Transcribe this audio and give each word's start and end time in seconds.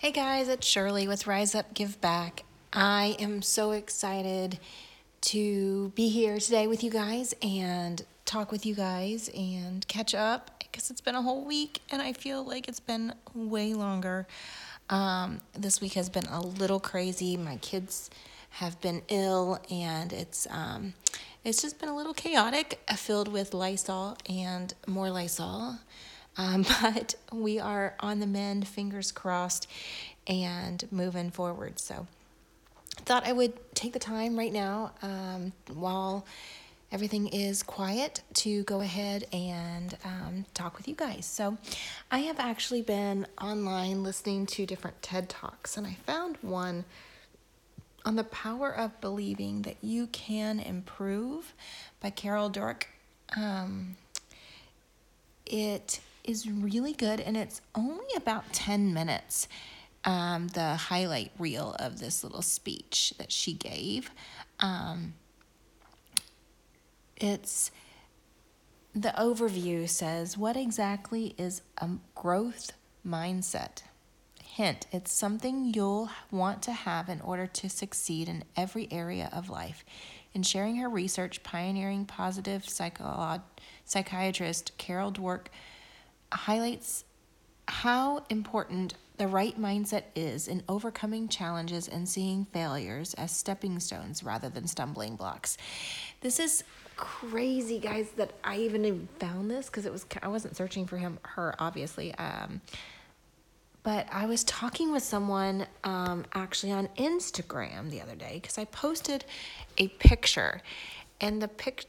Hey 0.00 0.12
guys, 0.12 0.48
it's 0.48 0.66
Shirley 0.66 1.06
with 1.06 1.26
Rise 1.26 1.54
Up 1.54 1.74
Give 1.74 2.00
Back. 2.00 2.44
I 2.72 3.16
am 3.18 3.42
so 3.42 3.72
excited 3.72 4.58
to 5.20 5.92
be 5.94 6.08
here 6.08 6.38
today 6.38 6.66
with 6.66 6.82
you 6.82 6.90
guys 6.90 7.34
and 7.42 8.02
talk 8.24 8.50
with 8.50 8.64
you 8.64 8.74
guys 8.74 9.28
and 9.36 9.86
catch 9.88 10.14
up 10.14 10.52
because 10.58 10.90
it's 10.90 11.02
been 11.02 11.16
a 11.16 11.20
whole 11.20 11.44
week 11.44 11.80
and 11.90 12.00
I 12.00 12.14
feel 12.14 12.42
like 12.42 12.66
it's 12.66 12.80
been 12.80 13.12
way 13.34 13.74
longer. 13.74 14.26
Um, 14.88 15.42
this 15.52 15.82
week 15.82 15.92
has 15.92 16.08
been 16.08 16.24
a 16.28 16.40
little 16.40 16.80
crazy. 16.80 17.36
My 17.36 17.56
kids 17.56 18.08
have 18.52 18.80
been 18.80 19.02
ill 19.08 19.60
and 19.70 20.14
it's 20.14 20.46
um, 20.50 20.94
it's 21.44 21.60
just 21.60 21.78
been 21.78 21.90
a 21.90 21.96
little 21.96 22.14
chaotic, 22.14 22.80
filled 22.96 23.28
with 23.28 23.52
Lysol 23.52 24.16
and 24.26 24.72
more 24.86 25.10
Lysol. 25.10 25.78
Um, 26.40 26.64
but 26.82 27.14
we 27.32 27.58
are 27.58 27.94
on 28.00 28.20
the 28.20 28.26
mend, 28.26 28.66
fingers 28.66 29.12
crossed, 29.12 29.66
and 30.26 30.84
moving 30.90 31.30
forward. 31.30 31.78
So, 31.78 32.06
thought 33.04 33.26
I 33.26 33.32
would 33.32 33.52
take 33.74 33.92
the 33.92 33.98
time 33.98 34.38
right 34.38 34.52
now 34.52 34.92
um, 35.02 35.52
while 35.72 36.26
everything 36.92 37.28
is 37.28 37.62
quiet 37.62 38.22
to 38.34 38.64
go 38.64 38.80
ahead 38.80 39.24
and 39.32 39.96
um, 40.04 40.44
talk 40.54 40.76
with 40.76 40.88
you 40.88 40.94
guys. 40.94 41.26
So, 41.26 41.58
I 42.10 42.20
have 42.20 42.40
actually 42.40 42.82
been 42.82 43.26
online 43.40 44.02
listening 44.02 44.46
to 44.46 44.64
different 44.64 45.02
TED 45.02 45.28
Talks, 45.28 45.76
and 45.76 45.86
I 45.86 45.96
found 46.06 46.38
one 46.40 46.84
on 48.06 48.16
the 48.16 48.24
power 48.24 48.74
of 48.74 48.98
believing 49.02 49.60
that 49.62 49.76
you 49.82 50.06
can 50.06 50.58
improve 50.58 51.52
by 52.00 52.08
Carol 52.08 52.50
Dweck. 52.50 52.84
Um, 53.36 53.96
it 55.44 56.00
is 56.24 56.48
really 56.48 56.92
good 56.92 57.20
and 57.20 57.36
it's 57.36 57.60
only 57.74 58.06
about 58.16 58.52
10 58.52 58.92
minutes. 58.92 59.48
Um, 60.04 60.48
the 60.48 60.76
highlight 60.76 61.30
reel 61.38 61.76
of 61.78 62.00
this 62.00 62.24
little 62.24 62.42
speech 62.42 63.12
that 63.18 63.30
she 63.30 63.52
gave. 63.52 64.10
Um, 64.58 65.12
it's 67.16 67.70
the 68.94 69.14
overview 69.18 69.88
says, 69.88 70.36
What 70.36 70.56
exactly 70.56 71.34
is 71.38 71.62
a 71.78 71.88
growth 72.14 72.72
mindset? 73.06 73.82
Hint, 74.42 74.86
it's 74.90 75.12
something 75.12 75.72
you'll 75.72 76.10
want 76.30 76.60
to 76.62 76.72
have 76.72 77.08
in 77.08 77.20
order 77.20 77.46
to 77.46 77.70
succeed 77.70 78.28
in 78.28 78.42
every 78.56 78.88
area 78.90 79.30
of 79.32 79.48
life. 79.48 79.84
In 80.34 80.42
sharing 80.42 80.76
her 80.76 80.88
research, 80.88 81.42
pioneering 81.42 82.04
positive 82.04 82.64
psycholo- 82.64 83.42
psychiatrist 83.84 84.76
Carol 84.76 85.12
Dweck 85.12 85.46
highlights 86.32 87.04
how 87.68 88.24
important 88.30 88.94
the 89.16 89.28
right 89.28 89.60
mindset 89.60 90.04
is 90.16 90.48
in 90.48 90.62
overcoming 90.68 91.28
challenges 91.28 91.88
and 91.88 92.08
seeing 92.08 92.46
failures 92.46 93.14
as 93.14 93.30
stepping 93.30 93.78
stones 93.78 94.24
rather 94.24 94.48
than 94.48 94.66
stumbling 94.66 95.14
blocks. 95.14 95.58
This 96.22 96.40
is 96.40 96.64
crazy, 96.96 97.78
guys, 97.78 98.10
that 98.16 98.32
I 98.42 98.56
even 98.56 99.08
found 99.18 99.50
this 99.50 99.66
because 99.66 99.86
it 99.86 99.92
was 99.92 100.06
I 100.22 100.28
wasn't 100.28 100.56
searching 100.56 100.86
for 100.86 100.96
him, 100.96 101.18
her, 101.22 101.54
obviously. 101.58 102.14
Um, 102.14 102.60
but 103.82 104.06
I 104.12 104.26
was 104.26 104.44
talking 104.44 104.92
with 104.92 105.02
someone 105.02 105.66
um, 105.84 106.24
actually 106.34 106.72
on 106.72 106.88
Instagram 106.98 107.90
the 107.90 108.00
other 108.00 108.14
day 108.14 108.40
because 108.40 108.58
I 108.58 108.64
posted 108.66 109.24
a 109.78 109.88
picture, 109.88 110.60
and 111.20 111.40
the 111.40 111.48
pic 111.48 111.86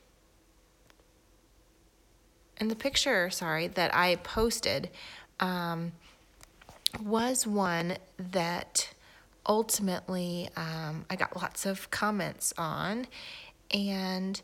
and 2.62 2.70
the 2.70 2.76
picture, 2.76 3.32
sorry, 3.32 3.68
that 3.70 3.94
I 3.94 4.18
posted 4.18 4.92
um, 5.40 5.94
was 7.04 7.48
one 7.48 7.98
that 8.20 8.94
ultimately 9.48 10.48
um, 10.56 11.06
I 11.10 11.16
got 11.16 11.36
lots 11.36 11.66
of 11.66 11.90
comments 11.90 12.54
on, 12.60 13.08
and 13.72 14.40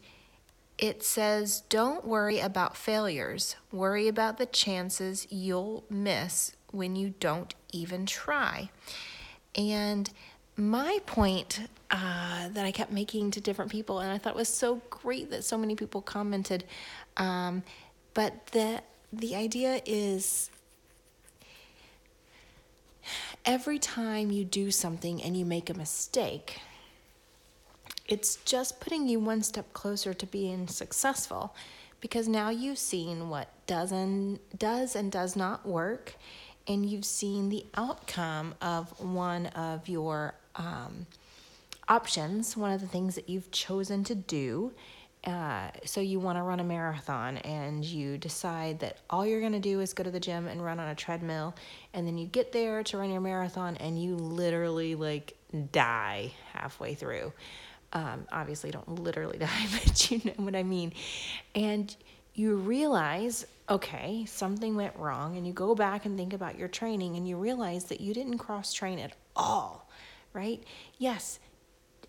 it 0.79 1.03
says, 1.03 1.61
Don't 1.69 2.05
worry 2.05 2.39
about 2.39 2.75
failures, 2.75 3.55
worry 3.71 4.07
about 4.07 4.39
the 4.39 4.47
chances 4.47 5.27
you'll 5.29 5.83
miss 5.87 6.53
when 6.71 6.95
you 6.95 7.13
don't 7.19 7.53
even 7.71 8.07
try. 8.07 8.71
And 9.55 10.09
my 10.55 10.97
point 11.05 11.69
uh, 11.91 12.49
that 12.49 12.65
I 12.65 12.71
kept 12.71 12.91
making 12.91 13.29
to 13.31 13.41
different 13.41 13.71
people, 13.71 13.99
and 13.99 14.11
I 14.11 14.17
thought 14.17 14.35
was 14.35 14.49
so 14.49 14.81
great 14.89 15.29
that 15.29 15.43
so 15.43 15.55
many 15.55 15.75
people 15.75 16.01
commented, 16.01 16.63
um, 17.15 17.61
but 18.17 18.47
the 18.47 18.81
the 19.13 19.35
idea 19.35 19.79
is 19.85 20.49
every 23.45 23.77
time 23.77 24.31
you 24.31 24.43
do 24.43 24.71
something 24.71 25.21
and 25.21 25.37
you 25.37 25.45
make 25.45 25.69
a 25.69 25.75
mistake, 25.75 26.59
it's 28.07 28.37
just 28.37 28.79
putting 28.79 29.07
you 29.07 29.19
one 29.19 29.43
step 29.43 29.71
closer 29.71 30.15
to 30.15 30.25
being 30.25 30.67
successful 30.67 31.55
because 32.01 32.27
now 32.27 32.49
you've 32.49 32.79
seen 32.79 33.29
what 33.29 33.49
doesn't 33.67 34.39
does 34.57 34.95
and 34.95 35.11
does 35.11 35.35
not 35.35 35.63
work 35.63 36.15
and 36.67 36.87
you've 36.87 37.05
seen 37.05 37.49
the 37.49 37.67
outcome 37.75 38.55
of 38.63 38.99
one 38.99 39.45
of 39.47 39.87
your 39.87 40.33
um, 40.55 41.05
options, 41.87 42.57
one 42.57 42.71
of 42.71 42.81
the 42.81 42.87
things 42.87 43.13
that 43.13 43.29
you've 43.29 43.51
chosen 43.51 44.03
to 44.05 44.15
do, 44.15 44.71
uh, 45.23 45.69
so 45.83 45.99
you 45.99 46.19
want 46.19 46.37
to 46.37 46.43
run 46.43 46.59
a 46.59 46.63
marathon 46.63 47.37
and 47.37 47.83
you 47.83 48.17
decide 48.17 48.79
that 48.79 48.97
all 49.09 49.25
you're 49.25 49.41
going 49.41 49.51
to 49.51 49.59
do 49.59 49.81
is 49.81 49.93
go 49.93 50.03
to 50.03 50.11
the 50.11 50.19
gym 50.19 50.47
and 50.47 50.63
run 50.63 50.79
on 50.79 50.87
a 50.87 50.95
treadmill 50.95 51.55
and 51.93 52.07
then 52.07 52.17
you 52.17 52.27
get 52.27 52.51
there 52.51 52.83
to 52.83 52.97
run 52.97 53.11
your 53.11 53.19
marathon 53.19 53.75
and 53.77 54.01
you 54.01 54.15
literally 54.15 54.95
like 54.95 55.35
die 55.71 56.31
halfway 56.53 56.93
through. 56.93 57.33
Um, 57.93 58.25
obviously 58.31 58.69
don't 58.71 58.99
literally 58.99 59.37
die 59.39 59.65
but 59.71 60.11
you 60.11 60.21
know 60.23 60.33
what 60.37 60.55
i 60.55 60.63
mean. 60.63 60.93
And 61.55 61.93
you 62.33 62.55
realize 62.55 63.45
okay 63.69 64.23
something 64.25 64.75
went 64.75 64.95
wrong 64.95 65.35
and 65.35 65.45
you 65.45 65.51
go 65.51 65.75
back 65.75 66.05
and 66.05 66.17
think 66.17 66.31
about 66.33 66.57
your 66.57 66.67
training 66.69 67.17
and 67.17 67.27
you 67.27 67.37
realize 67.37 67.85
that 67.85 67.99
you 67.99 68.13
didn't 68.13 68.37
cross 68.37 68.71
train 68.71 68.99
at 68.99 69.13
all 69.35 69.89
right? 70.33 70.63
Yes 70.99 71.39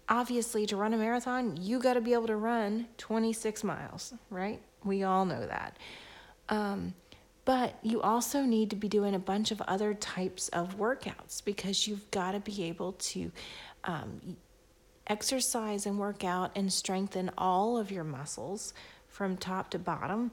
obviously 0.08 0.66
to 0.66 0.76
run 0.76 0.94
a 0.94 0.96
marathon, 0.96 1.56
you 1.60 1.78
got 1.78 1.94
to 1.94 2.00
be 2.00 2.12
able 2.12 2.26
to 2.26 2.36
run 2.36 2.86
26 2.98 3.64
miles, 3.64 4.14
right? 4.30 4.60
We 4.84 5.02
all 5.02 5.24
know 5.24 5.46
that. 5.46 5.76
Um, 6.48 6.94
but 7.44 7.78
you 7.82 8.02
also 8.02 8.42
need 8.42 8.70
to 8.70 8.76
be 8.76 8.88
doing 8.88 9.14
a 9.14 9.18
bunch 9.18 9.50
of 9.50 9.60
other 9.62 9.94
types 9.94 10.48
of 10.48 10.78
workouts 10.78 11.42
because 11.44 11.86
you've 11.86 12.10
got 12.10 12.32
to 12.32 12.40
be 12.40 12.64
able 12.64 12.92
to 12.92 13.32
um, 13.84 14.36
exercise 15.06 15.86
and 15.86 15.98
work 15.98 16.24
out 16.24 16.50
and 16.54 16.72
strengthen 16.72 17.30
all 17.38 17.78
of 17.78 17.90
your 17.90 18.04
muscles 18.04 18.74
from 19.08 19.36
top 19.36 19.70
to 19.70 19.78
bottom 19.78 20.30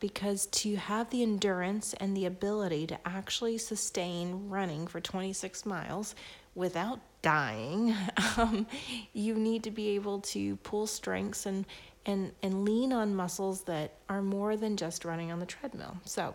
because 0.00 0.46
to 0.46 0.76
have 0.76 1.08
the 1.10 1.22
endurance 1.22 1.94
and 1.94 2.16
the 2.16 2.26
ability 2.26 2.86
to 2.86 2.98
actually 3.06 3.56
sustain 3.58 4.48
running 4.48 4.86
for 4.86 5.00
26 5.00 5.64
miles 5.64 6.14
without 6.54 7.00
dying, 7.26 7.92
um, 8.36 8.68
you 9.12 9.34
need 9.34 9.64
to 9.64 9.70
be 9.72 9.88
able 9.96 10.20
to 10.20 10.54
pull 10.58 10.86
strengths 10.86 11.44
and, 11.44 11.66
and, 12.06 12.30
and 12.40 12.64
lean 12.64 12.92
on 12.92 13.16
muscles 13.16 13.62
that 13.62 13.94
are 14.08 14.22
more 14.22 14.56
than 14.56 14.76
just 14.76 15.04
running 15.04 15.32
on 15.32 15.40
the 15.40 15.46
treadmill. 15.46 15.96
So, 16.04 16.34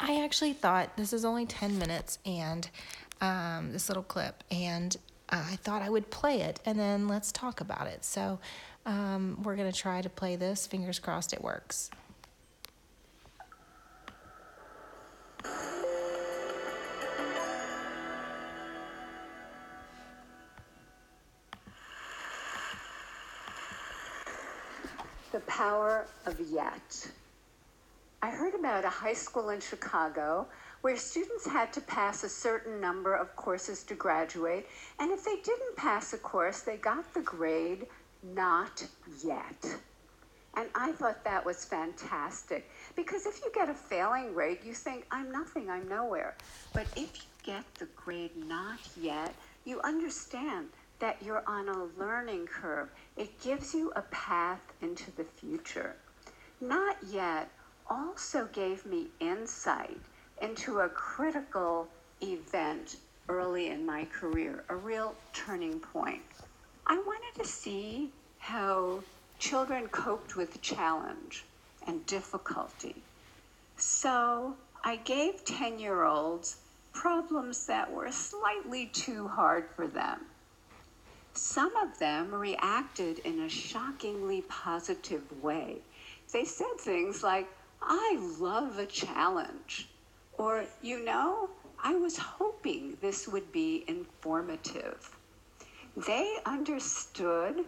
I 0.00 0.24
actually 0.24 0.52
thought 0.52 0.96
this 0.96 1.12
is 1.12 1.24
only 1.24 1.46
10 1.46 1.78
minutes 1.78 2.18
and 2.26 2.68
um, 3.20 3.70
this 3.72 3.88
little 3.88 4.02
clip, 4.02 4.42
and 4.50 4.96
uh, 5.28 5.44
I 5.52 5.54
thought 5.56 5.80
I 5.80 5.90
would 5.90 6.10
play 6.10 6.40
it 6.40 6.58
and 6.66 6.76
then 6.76 7.06
let's 7.06 7.30
talk 7.30 7.60
about 7.60 7.86
it. 7.86 8.04
So, 8.04 8.40
um, 8.84 9.40
we're 9.44 9.54
going 9.54 9.70
to 9.70 9.78
try 9.78 10.02
to 10.02 10.10
play 10.10 10.34
this. 10.34 10.66
Fingers 10.66 10.98
crossed 10.98 11.32
it 11.32 11.40
works. 11.40 11.88
The 25.32 25.40
power 25.40 26.06
of 26.26 26.38
yet. 26.40 27.10
I 28.20 28.28
heard 28.28 28.54
about 28.54 28.84
a 28.84 28.90
high 28.90 29.14
school 29.14 29.48
in 29.48 29.60
Chicago 29.60 30.46
where 30.82 30.94
students 30.94 31.46
had 31.46 31.72
to 31.72 31.80
pass 31.80 32.22
a 32.22 32.28
certain 32.28 32.82
number 32.82 33.14
of 33.14 33.34
courses 33.34 33.82
to 33.84 33.94
graduate, 33.94 34.66
and 34.98 35.10
if 35.10 35.24
they 35.24 35.36
didn't 35.36 35.74
pass 35.74 36.12
a 36.12 36.18
course, 36.18 36.60
they 36.60 36.76
got 36.76 37.14
the 37.14 37.22
grade 37.22 37.86
not 38.34 38.86
yet. 39.24 39.74
And 40.54 40.68
I 40.74 40.92
thought 40.92 41.24
that 41.24 41.46
was 41.46 41.64
fantastic 41.64 42.70
because 42.94 43.24
if 43.24 43.40
you 43.42 43.50
get 43.54 43.70
a 43.70 43.74
failing 43.74 44.34
grade, 44.34 44.58
you 44.62 44.74
think, 44.74 45.06
I'm 45.10 45.32
nothing, 45.32 45.70
I'm 45.70 45.88
nowhere. 45.88 46.34
But 46.74 46.88
if 46.94 47.16
you 47.16 47.22
get 47.42 47.64
the 47.76 47.88
grade 47.96 48.36
not 48.36 48.80
yet, 49.00 49.34
you 49.64 49.80
understand 49.80 50.68
that 51.02 51.20
you're 51.20 51.42
on 51.48 51.68
a 51.68 52.00
learning 52.00 52.46
curve. 52.46 52.88
It 53.16 53.40
gives 53.40 53.74
you 53.74 53.92
a 53.96 54.02
path 54.02 54.62
into 54.82 55.10
the 55.16 55.24
future. 55.24 55.96
Not 56.60 56.96
yet 57.10 57.50
also 57.90 58.48
gave 58.52 58.86
me 58.86 59.08
insight 59.18 59.98
into 60.40 60.78
a 60.78 60.88
critical 60.88 61.88
event 62.20 62.98
early 63.28 63.66
in 63.66 63.84
my 63.84 64.04
career, 64.12 64.62
a 64.68 64.76
real 64.76 65.16
turning 65.32 65.80
point. 65.80 66.22
I 66.86 66.94
wanted 66.98 67.42
to 67.42 67.48
see 67.48 68.12
how 68.38 69.02
children 69.40 69.88
coped 69.88 70.36
with 70.36 70.62
challenge 70.62 71.44
and 71.84 72.06
difficulty. 72.06 72.94
So 73.76 74.54
I 74.84 74.96
gave 74.96 75.44
10 75.44 75.80
year 75.80 76.04
olds 76.04 76.58
problems 76.92 77.66
that 77.66 77.92
were 77.92 78.12
slightly 78.12 78.86
too 78.86 79.26
hard 79.26 79.64
for 79.74 79.88
them. 79.88 80.20
Some 81.34 81.74
of 81.76 81.98
them 81.98 82.34
reacted 82.34 83.20
in 83.20 83.40
a 83.40 83.48
shockingly 83.48 84.42
positive 84.42 85.42
way. 85.42 85.78
They 86.32 86.44
said 86.44 86.78
things 86.78 87.22
like, 87.22 87.48
I 87.80 88.18
love 88.38 88.78
a 88.78 88.86
challenge. 88.86 89.88
Or, 90.38 90.64
you 90.82 91.04
know, 91.04 91.50
I 91.82 91.94
was 91.94 92.16
hoping 92.16 92.96
this 93.00 93.26
would 93.26 93.50
be 93.50 93.84
informative. 93.88 95.10
They 95.96 96.36
understood 96.46 97.64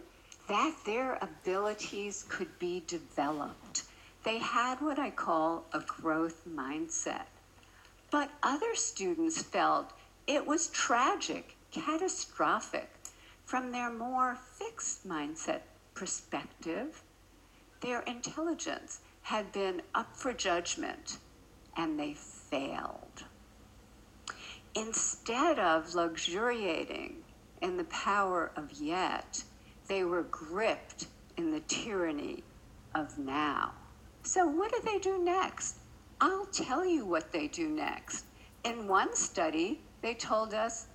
that 0.47 0.75
their 0.85 1.17
abilities 1.21 2.25
could 2.29 2.57
be 2.59 2.83
developed. 2.87 3.83
They 4.23 4.37
had 4.37 4.81
what 4.81 4.99
I 4.99 5.09
call 5.09 5.65
a 5.73 5.79
growth 5.79 6.41
mindset. 6.47 7.25
But 8.11 8.29
other 8.41 8.75
students 8.75 9.41
felt 9.41 9.91
it 10.27 10.45
was 10.45 10.67
tragic, 10.67 11.55
catastrophic. 11.71 12.89
From 13.55 13.71
their 13.71 13.89
more 13.89 14.35
fixed 14.35 15.07
mindset 15.07 15.61
perspective, 15.93 17.01
their 17.79 18.01
intelligence 18.01 18.99
had 19.21 19.53
been 19.53 19.81
up 19.95 20.13
for 20.13 20.33
judgment 20.33 21.19
and 21.77 21.97
they 21.97 22.15
failed. 22.15 23.23
Instead 24.75 25.57
of 25.57 25.95
luxuriating 25.95 27.23
in 27.61 27.77
the 27.77 27.85
power 27.85 28.51
of 28.57 28.73
yet, 28.73 29.41
they 29.87 30.03
were 30.03 30.23
gripped 30.23 31.07
in 31.37 31.51
the 31.51 31.61
tyranny 31.61 32.43
of 32.93 33.17
now. 33.17 33.71
So, 34.23 34.45
what 34.45 34.73
do 34.73 34.81
they 34.83 34.99
do 34.99 35.23
next? 35.23 35.77
I'll 36.19 36.47
tell 36.47 36.85
you 36.85 37.05
what 37.05 37.31
they 37.31 37.47
do 37.47 37.69
next. 37.69 38.25
In 38.65 38.89
one 38.89 39.15
study, 39.15 39.79
they 40.01 40.13
told 40.13 40.53
us 40.53 40.87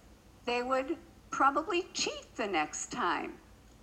they 0.45 0.62
would 0.62 0.99
probably 1.31 1.85
cheat 1.94 2.27
the 2.37 2.47
next 2.47 2.91
time 2.93 3.35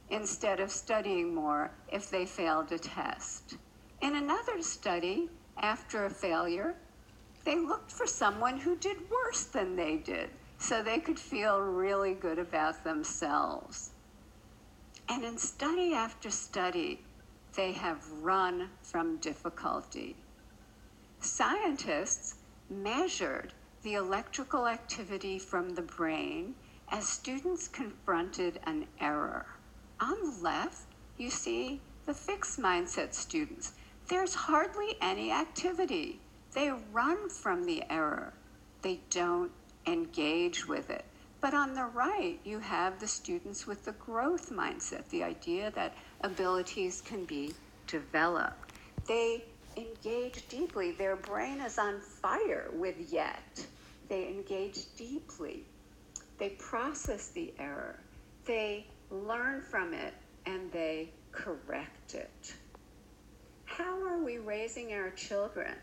instead 0.09 0.59
of 0.59 0.71
studying 0.71 1.33
more 1.33 1.71
if 1.91 2.09
they 2.09 2.25
failed 2.25 2.71
a 2.71 2.79
test. 2.79 3.57
In 4.01 4.15
another 4.15 4.61
study, 4.61 5.29
after 5.57 6.05
a 6.05 6.09
failure, 6.09 6.75
they 7.43 7.57
looked 7.57 7.91
for 7.91 8.05
someone 8.05 8.57
who 8.59 8.75
did 8.75 8.97
worse 9.09 9.43
than 9.43 9.75
they 9.75 9.97
did 9.97 10.29
so 10.59 10.81
they 10.81 10.99
could 10.99 11.19
feel 11.19 11.61
really 11.61 12.13
good 12.13 12.39
about 12.39 12.83
themselves. 12.83 13.91
And 15.09 15.23
in 15.23 15.37
study 15.37 15.93
after 15.93 16.29
study, 16.29 17.01
they 17.55 17.71
have 17.71 18.03
run 18.21 18.69
from 18.81 19.17
difficulty. 19.17 20.15
Scientists 21.21 22.35
measured 22.69 23.53
the 23.83 23.93
electrical 23.93 24.67
activity 24.67 25.39
from 25.39 25.69
the 25.69 25.81
brain 25.81 26.53
as 26.89 27.07
students 27.07 27.67
confronted 27.67 28.59
an 28.65 28.85
error. 28.99 29.45
On 29.99 30.15
the 30.21 30.41
left, 30.41 30.83
you 31.17 31.29
see 31.29 31.81
the 32.05 32.13
fixed 32.13 32.59
mindset 32.59 33.13
students. 33.13 33.73
There's 34.07 34.33
hardly 34.33 34.95
any 35.01 35.31
activity. 35.31 36.19
They 36.53 36.71
run 36.93 37.29
from 37.29 37.65
the 37.65 37.83
error, 37.89 38.33
they 38.81 38.99
don't 39.09 39.51
engage 39.85 40.67
with 40.67 40.89
it. 40.89 41.03
But 41.41 41.53
on 41.53 41.75
the 41.75 41.85
right, 41.85 42.39
you 42.43 42.59
have 42.59 42.99
the 42.99 43.07
students 43.07 43.67
with 43.67 43.85
the 43.85 43.91
growth 43.93 44.49
mindset, 44.51 45.07
the 45.09 45.23
idea 45.23 45.71
that 45.71 45.93
abilities 46.21 47.01
can 47.01 47.25
be 47.25 47.53
developed. 47.85 48.73
They 49.07 49.43
engage 49.75 50.47
deeply. 50.49 50.91
Their 50.91 51.15
brain 51.15 51.61
is 51.61 51.77
on 51.77 51.99
fire 51.99 52.69
with 52.73 52.95
yet. 53.11 53.65
They 54.09 54.27
engage 54.27 54.95
deeply 54.95 55.63
they 56.37 56.49
process 56.49 57.29
the 57.29 57.53
error, 57.59 57.99
they 58.45 58.87
learn 59.09 59.61
from 59.61 59.93
it, 59.93 60.13
and 60.45 60.71
they 60.71 61.09
correct 61.31 62.13
it. 62.13 62.55
How 63.65 64.01
are 64.03 64.23
we 64.23 64.37
raising 64.37 64.93
our 64.93 65.11
children? 65.11 65.73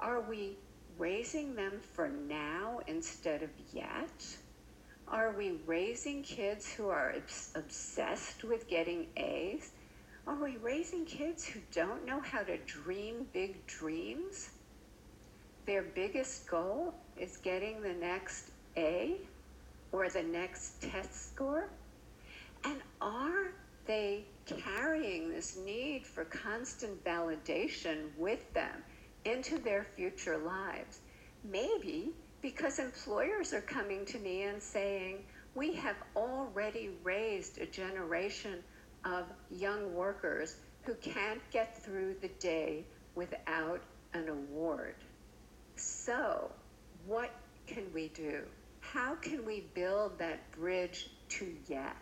Are 0.00 0.20
we 0.20 0.56
raising 0.98 1.54
them 1.54 1.80
for 1.92 2.08
now 2.08 2.80
instead 2.86 3.42
of 3.42 3.50
yet? 3.72 4.36
Are 5.08 5.32
we 5.32 5.58
raising 5.66 6.22
kids 6.22 6.72
who 6.72 6.88
are 6.88 7.14
obsessed 7.54 8.44
with 8.44 8.68
getting 8.68 9.08
A's? 9.16 9.72
Are 10.26 10.36
we 10.36 10.56
raising 10.58 11.04
kids 11.04 11.44
who 11.44 11.60
don't 11.72 12.06
know 12.06 12.20
how 12.20 12.42
to 12.42 12.56
dream 12.58 13.26
big 13.32 13.66
dreams? 13.66 14.50
Their 15.66 15.82
biggest 15.82 16.48
goal 16.48 16.94
is 17.16 17.36
getting 17.38 17.82
the 17.82 17.92
next 17.92 18.50
A? 18.76 19.16
Or 19.92 20.08
the 20.08 20.22
next 20.22 20.82
test 20.82 21.32
score? 21.32 21.68
And 22.64 22.76
are 23.00 23.52
they 23.86 24.24
carrying 24.46 25.30
this 25.30 25.56
need 25.56 26.06
for 26.06 26.24
constant 26.24 27.02
validation 27.04 28.08
with 28.16 28.52
them 28.52 28.82
into 29.24 29.58
their 29.58 29.86
future 29.96 30.38
lives? 30.38 31.00
Maybe 31.44 32.12
because 32.42 32.78
employers 32.78 33.52
are 33.52 33.60
coming 33.60 34.04
to 34.06 34.18
me 34.18 34.42
and 34.42 34.62
saying, 34.62 35.24
we 35.54 35.74
have 35.74 35.96
already 36.16 36.90
raised 37.02 37.58
a 37.58 37.66
generation 37.66 38.62
of 39.04 39.24
young 39.50 39.94
workers 39.94 40.56
who 40.82 40.94
can't 40.94 41.40
get 41.50 41.82
through 41.82 42.14
the 42.20 42.28
day 42.38 42.84
without 43.14 43.82
an 44.14 44.28
award. 44.28 44.94
So, 45.76 46.50
what 47.06 47.30
can 47.66 47.84
we 47.92 48.08
do? 48.08 48.44
How 48.92 49.14
can 49.14 49.44
we 49.46 49.64
build 49.74 50.18
that 50.18 50.50
bridge 50.52 51.10
to 51.28 51.54
yet? 51.68 51.96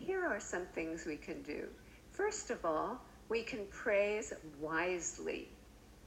Here 0.00 0.24
are 0.26 0.40
some 0.40 0.66
things 0.74 1.06
we 1.06 1.16
can 1.16 1.42
do. 1.42 1.68
First 2.10 2.50
of 2.50 2.64
all, 2.64 3.00
we 3.28 3.42
can 3.42 3.66
praise 3.70 4.32
wisely, 4.60 5.48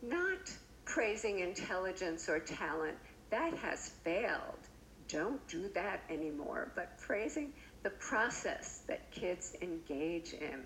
not 0.01 0.51
praising 0.83 1.39
intelligence 1.39 2.27
or 2.27 2.39
talent. 2.39 2.97
That 3.29 3.53
has 3.56 3.89
failed. 4.03 4.59
Don't 5.07 5.45
do 5.47 5.69
that 5.69 6.01
anymore, 6.09 6.71
but 6.75 6.97
praising 6.99 7.54
the 7.83 7.90
process 7.92 8.81
that 8.87 9.09
kids 9.11 9.56
engage 9.61 10.33
in. 10.33 10.63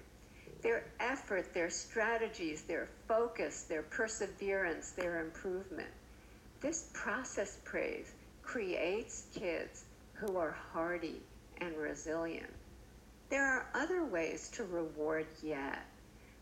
Their 0.64 0.86
effort, 1.00 1.54
their 1.54 1.70
strategies, 1.70 2.64
their 2.64 2.90
focus, 3.08 3.64
their 3.64 3.84
perseverance, 3.84 4.92
their 4.92 5.22
improvement. 5.22 5.90
This 6.62 6.90
process 6.94 7.58
praise 7.64 8.12
creates 8.42 9.28
kids 9.34 9.86
who 10.14 10.38
are 10.38 10.56
hardy 10.74 11.22
and 11.60 11.76
resilient. 11.78 12.52
There 13.30 13.46
are 13.46 13.68
other 13.74 14.04
ways 14.04 14.50
to 14.56 14.64
reward 14.66 15.28
yet. 15.42 15.86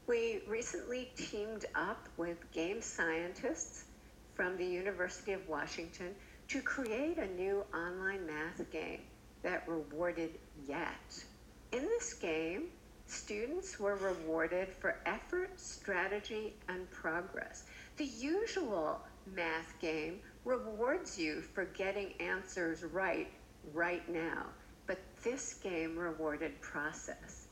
We 0.07 0.41
recently 0.47 1.11
teamed 1.15 1.65
up 1.75 2.09
with 2.17 2.51
game 2.51 2.81
scientists 2.81 3.85
from 4.33 4.57
the 4.57 4.65
University 4.65 5.33
of 5.33 5.47
Washington 5.47 6.15
to 6.47 6.61
create 6.61 7.17
a 7.17 7.27
new 7.27 7.63
online 7.73 8.25
math 8.25 8.71
game 8.71 9.01
that 9.43 9.67
rewarded 9.67 10.31
yet. 10.67 11.23
In 11.71 11.83
this 11.83 12.13
game, 12.13 12.69
students 13.05 13.79
were 13.79 13.95
rewarded 13.95 14.69
for 14.69 14.97
effort, 15.05 15.59
strategy, 15.59 16.55
and 16.67 16.89
progress. 16.89 17.65
The 17.97 18.05
usual 18.05 19.01
math 19.35 19.79
game 19.79 20.21
rewards 20.49 21.19
you 21.19 21.41
for 21.41 21.65
getting 21.65 22.11
answers 22.19 22.83
right 22.83 23.27
right 23.73 24.07
now. 24.09 24.45
But 24.87 24.97
this 25.23 25.53
game 25.53 25.95
rewarded 25.95 26.59
process. 26.59 27.45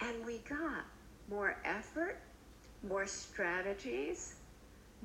And 0.00 0.24
we 0.24 0.38
got 0.48 0.84
more 1.28 1.56
effort, 1.64 2.20
more 2.88 3.06
strategies, 3.06 4.36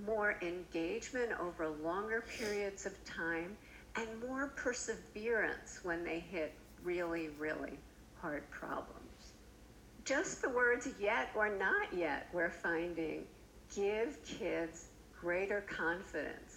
more 0.06 0.38
engagement 0.42 1.32
over 1.40 1.70
longer 1.70 2.24
periods 2.38 2.86
of 2.86 2.94
time, 3.04 3.58
and 3.96 4.08
more 4.28 4.54
perseverance 4.56 5.80
when 5.84 6.04
they 6.04 6.20
hit 6.20 6.54
really, 6.84 7.30
really 7.40 7.80
hard 8.22 8.50
problems. 8.52 9.00
Just 10.06 10.42
the 10.42 10.50
words 10.50 10.88
yet 11.00 11.30
or 11.36 11.50
not 11.50 11.92
yet, 11.92 12.28
we're 12.32 12.52
finding, 12.52 13.24
give 13.76 14.24
kids 14.24 14.86
greater 15.20 15.62
confidence 15.62 16.49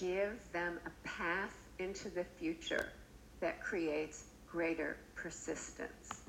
give 0.00 0.38
them 0.52 0.78
a 0.86 1.08
path 1.08 1.54
into 1.78 2.08
the 2.08 2.24
future 2.38 2.88
that 3.40 3.62
creates 3.62 4.24
greater 4.50 4.96
persistence. 5.14 6.22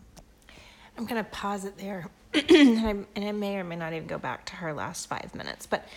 I'm 0.98 1.06
going 1.06 1.24
to 1.24 1.30
pause 1.30 1.66
it 1.66 1.78
there, 1.78 2.10
and, 2.34 3.08
I, 3.16 3.32
may 3.32 3.58
or 3.58 3.64
may 3.64 3.76
not 3.76 3.94
even 3.94 4.08
go 4.08 4.18
back 4.18 4.46
to 4.48 4.56
her 4.58 4.74
last 4.74 5.08
five 5.08 5.34
minutes. 5.34 5.66
But 5.66 5.88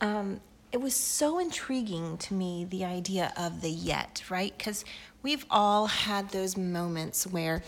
um, 0.00 0.40
it 0.70 0.80
was 0.80 0.94
so 0.94 1.38
intriguing 1.38 2.18
to 2.18 2.34
me 2.34 2.66
the 2.68 2.84
idea 2.84 3.32
of 3.36 3.62
the 3.62 3.70
yet, 3.70 4.22
right? 4.28 4.52
Because 4.56 4.84
we've 5.22 5.46
all 5.50 5.86
had 5.86 6.30
those 6.30 6.56
moments 6.56 7.26
where 7.26 7.62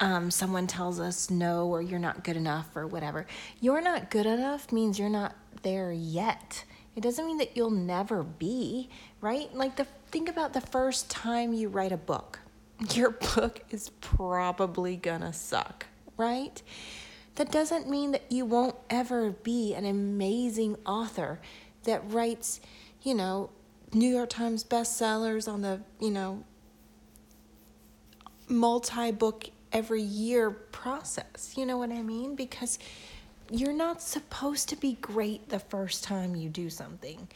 um, 0.00 0.30
someone 0.30 0.66
tells 0.66 0.98
us 0.98 1.30
no 1.30 1.68
or 1.68 1.82
you're 1.82 1.98
not 1.98 2.24
good 2.24 2.36
enough 2.36 2.74
or 2.74 2.86
whatever. 2.86 3.26
You're 3.60 3.80
not 3.80 4.10
good 4.10 4.26
enough 4.26 4.72
means 4.72 4.98
you're 4.98 5.08
not 5.08 5.34
there 5.62 5.92
yet. 5.92 6.64
It 6.98 7.02
doesn't 7.02 7.26
mean 7.26 7.38
that 7.38 7.56
you'll 7.56 7.70
never 7.70 8.24
be, 8.24 8.88
right? 9.20 9.54
Like 9.54 9.76
the 9.76 9.86
think 10.10 10.28
about 10.28 10.52
the 10.52 10.60
first 10.60 11.08
time 11.08 11.52
you 11.52 11.68
write 11.68 11.92
a 11.92 11.96
book. 11.96 12.40
Your 12.92 13.12
book 13.12 13.60
is 13.70 13.90
probably 14.00 14.96
gonna 14.96 15.32
suck, 15.32 15.86
right? 16.16 16.60
That 17.36 17.52
doesn't 17.52 17.88
mean 17.88 18.10
that 18.10 18.32
you 18.32 18.44
won't 18.44 18.74
ever 18.90 19.30
be 19.30 19.74
an 19.74 19.84
amazing 19.84 20.74
author 20.84 21.40
that 21.84 22.02
writes, 22.10 22.60
you 23.02 23.14
know, 23.14 23.50
New 23.92 24.10
York 24.10 24.30
Times 24.30 24.64
bestsellers 24.64 25.46
on 25.46 25.62
the, 25.62 25.82
you 26.00 26.10
know, 26.10 26.42
multi 28.48 29.12
book 29.12 29.50
every 29.72 30.02
year 30.02 30.50
process. 30.50 31.54
You 31.56 31.64
know 31.64 31.78
what 31.78 31.92
I 31.92 32.02
mean? 32.02 32.34
Because 32.34 32.80
you're 33.50 33.72
not 33.72 34.02
supposed 34.02 34.68
to 34.68 34.76
be 34.76 34.94
great 35.00 35.48
the 35.48 35.58
first 35.58 36.04
time 36.04 36.36
you 36.36 36.48
do 36.48 36.68
something, 36.68 37.28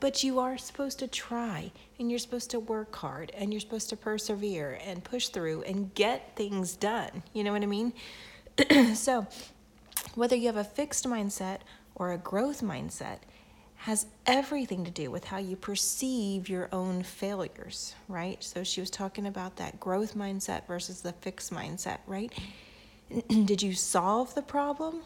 but 0.00 0.24
you 0.24 0.38
are 0.38 0.58
supposed 0.58 0.98
to 0.98 1.06
try 1.06 1.70
and 1.98 2.10
you're 2.10 2.18
supposed 2.18 2.50
to 2.50 2.60
work 2.60 2.94
hard 2.96 3.30
and 3.36 3.52
you're 3.52 3.60
supposed 3.60 3.88
to 3.90 3.96
persevere 3.96 4.80
and 4.84 5.04
push 5.04 5.28
through 5.28 5.62
and 5.62 5.94
get 5.94 6.34
things 6.36 6.74
done. 6.74 7.22
You 7.32 7.44
know 7.44 7.52
what 7.52 7.62
I 7.62 7.66
mean? 7.66 7.92
so, 8.94 9.26
whether 10.14 10.34
you 10.34 10.46
have 10.46 10.56
a 10.56 10.64
fixed 10.64 11.06
mindset 11.06 11.58
or 11.94 12.12
a 12.12 12.18
growth 12.18 12.62
mindset, 12.62 13.18
has 13.76 14.06
everything 14.26 14.84
to 14.84 14.90
do 14.90 15.10
with 15.10 15.24
how 15.24 15.38
you 15.38 15.56
perceive 15.56 16.50
your 16.50 16.68
own 16.70 17.02
failures, 17.02 17.94
right? 18.08 18.42
So 18.44 18.62
she 18.62 18.82
was 18.82 18.90
talking 18.90 19.26
about 19.26 19.56
that 19.56 19.80
growth 19.80 20.14
mindset 20.14 20.66
versus 20.66 21.00
the 21.00 21.14
fixed 21.14 21.50
mindset, 21.50 21.98
right? 22.06 22.30
did 23.28 23.62
you 23.62 23.72
solve 23.72 24.34
the 24.34 24.42
problem? 24.42 25.00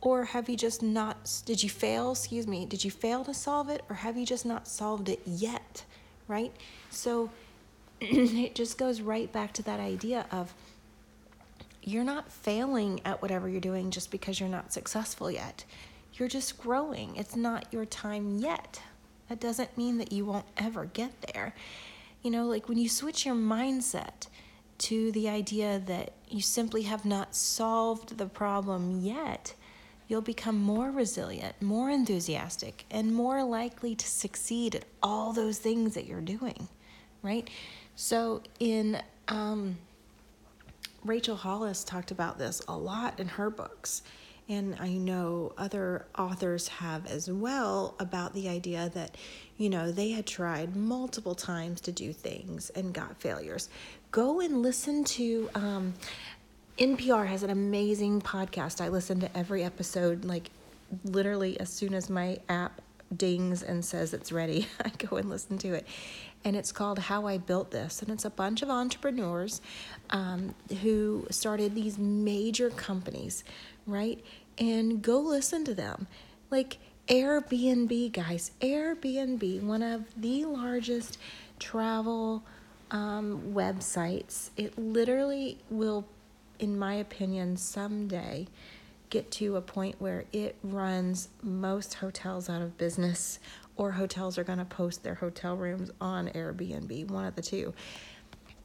Or 0.00 0.24
have 0.24 0.48
you 0.48 0.56
just 0.56 0.82
not, 0.82 1.42
did 1.44 1.62
you 1.62 1.68
fail, 1.68 2.12
excuse 2.12 2.46
me, 2.46 2.66
did 2.66 2.84
you 2.84 2.90
fail 2.90 3.24
to 3.24 3.34
solve 3.34 3.68
it? 3.68 3.82
Or 3.88 3.96
have 3.96 4.16
you 4.16 4.24
just 4.24 4.46
not 4.46 4.68
solved 4.68 5.08
it 5.08 5.20
yet, 5.26 5.84
right? 6.28 6.52
So 6.90 7.30
it 8.00 8.54
just 8.54 8.78
goes 8.78 9.00
right 9.00 9.30
back 9.32 9.52
to 9.54 9.62
that 9.64 9.80
idea 9.80 10.26
of 10.30 10.54
you're 11.82 12.04
not 12.04 12.30
failing 12.30 13.00
at 13.04 13.22
whatever 13.22 13.48
you're 13.48 13.60
doing 13.60 13.90
just 13.90 14.10
because 14.10 14.38
you're 14.38 14.48
not 14.48 14.72
successful 14.72 15.30
yet. 15.30 15.64
You're 16.14 16.28
just 16.28 16.58
growing. 16.58 17.16
It's 17.16 17.34
not 17.34 17.66
your 17.72 17.86
time 17.86 18.38
yet. 18.38 18.80
That 19.28 19.40
doesn't 19.40 19.76
mean 19.76 19.98
that 19.98 20.12
you 20.12 20.24
won't 20.24 20.46
ever 20.56 20.86
get 20.86 21.12
there. 21.32 21.54
You 22.22 22.30
know, 22.30 22.46
like 22.46 22.68
when 22.68 22.78
you 22.78 22.88
switch 22.88 23.26
your 23.26 23.34
mindset 23.34 24.28
to 24.78 25.10
the 25.12 25.28
idea 25.28 25.80
that 25.86 26.12
you 26.28 26.40
simply 26.40 26.82
have 26.82 27.04
not 27.04 27.34
solved 27.34 28.18
the 28.18 28.26
problem 28.26 29.00
yet, 29.00 29.54
you'll 30.08 30.22
become 30.22 30.58
more 30.58 30.90
resilient, 30.90 31.60
more 31.62 31.90
enthusiastic, 31.90 32.84
and 32.90 33.14
more 33.14 33.44
likely 33.44 33.94
to 33.94 34.06
succeed 34.06 34.74
at 34.74 34.84
all 35.02 35.32
those 35.32 35.58
things 35.58 35.94
that 35.94 36.06
you're 36.06 36.20
doing, 36.20 36.68
right? 37.22 37.48
So, 37.94 38.42
in 38.58 39.00
um, 39.28 39.76
Rachel 41.04 41.36
Hollis 41.36 41.84
talked 41.84 42.10
about 42.10 42.38
this 42.38 42.62
a 42.66 42.76
lot 42.76 43.20
in 43.20 43.28
her 43.28 43.50
books 43.50 44.02
and 44.48 44.76
I 44.80 44.88
know 44.88 45.52
other 45.58 46.06
authors 46.16 46.68
have 46.68 47.06
as 47.06 47.30
well 47.30 47.94
about 48.00 48.32
the 48.32 48.48
idea 48.48 48.90
that, 48.94 49.16
you 49.58 49.68
know, 49.68 49.92
they 49.92 50.10
had 50.10 50.26
tried 50.26 50.74
multiple 50.74 51.34
times 51.34 51.82
to 51.82 51.92
do 51.92 52.14
things 52.14 52.70
and 52.70 52.94
got 52.94 53.20
failures. 53.20 53.68
Go 54.10 54.40
and 54.40 54.62
listen 54.62 55.04
to, 55.04 55.50
um, 55.54 55.94
NPR 56.78 57.26
has 57.26 57.42
an 57.42 57.50
amazing 57.50 58.22
podcast. 58.22 58.80
I 58.80 58.88
listen 58.88 59.20
to 59.20 59.36
every 59.36 59.64
episode, 59.64 60.24
like 60.24 60.50
literally 61.04 61.58
as 61.60 61.70
soon 61.70 61.92
as 61.94 62.08
my 62.08 62.38
app 62.48 62.80
dings 63.16 63.62
and 63.62 63.84
says 63.84 64.14
it's 64.14 64.30
ready, 64.32 64.68
I 64.84 64.90
go 64.90 65.16
and 65.16 65.28
listen 65.28 65.58
to 65.58 65.74
it. 65.74 65.86
And 66.44 66.54
it's 66.54 66.70
called 66.70 67.00
How 67.00 67.26
I 67.26 67.38
Built 67.38 67.72
This. 67.72 68.00
And 68.00 68.10
it's 68.12 68.24
a 68.24 68.30
bunch 68.30 68.62
of 68.62 68.70
entrepreneurs 68.70 69.60
um, 70.10 70.54
who 70.82 71.26
started 71.30 71.74
these 71.74 71.98
major 71.98 72.70
companies 72.70 73.42
right? 73.88 74.22
And 74.58 75.02
go 75.02 75.18
listen 75.18 75.64
to 75.64 75.74
them. 75.74 76.06
Like 76.50 76.78
Airbnb, 77.08 78.12
guys, 78.12 78.52
Airbnb, 78.60 79.62
one 79.62 79.82
of 79.82 80.04
the 80.16 80.44
largest 80.44 81.18
travel 81.58 82.44
um, 82.90 83.52
websites. 83.54 84.50
It 84.56 84.78
literally 84.78 85.58
will, 85.70 86.06
in 86.58 86.78
my 86.78 86.94
opinion, 86.94 87.56
someday 87.56 88.46
get 89.10 89.30
to 89.30 89.56
a 89.56 89.60
point 89.60 89.96
where 89.98 90.24
it 90.32 90.56
runs 90.62 91.28
most 91.42 91.94
hotels 91.94 92.50
out 92.50 92.60
of 92.60 92.76
business 92.76 93.38
or 93.76 93.92
hotels 93.92 94.36
are 94.36 94.44
going 94.44 94.58
to 94.58 94.64
post 94.64 95.02
their 95.02 95.14
hotel 95.14 95.56
rooms 95.56 95.90
on 96.00 96.28
Airbnb, 96.28 97.08
one 97.10 97.24
of 97.24 97.36
the 97.36 97.42
two. 97.42 97.72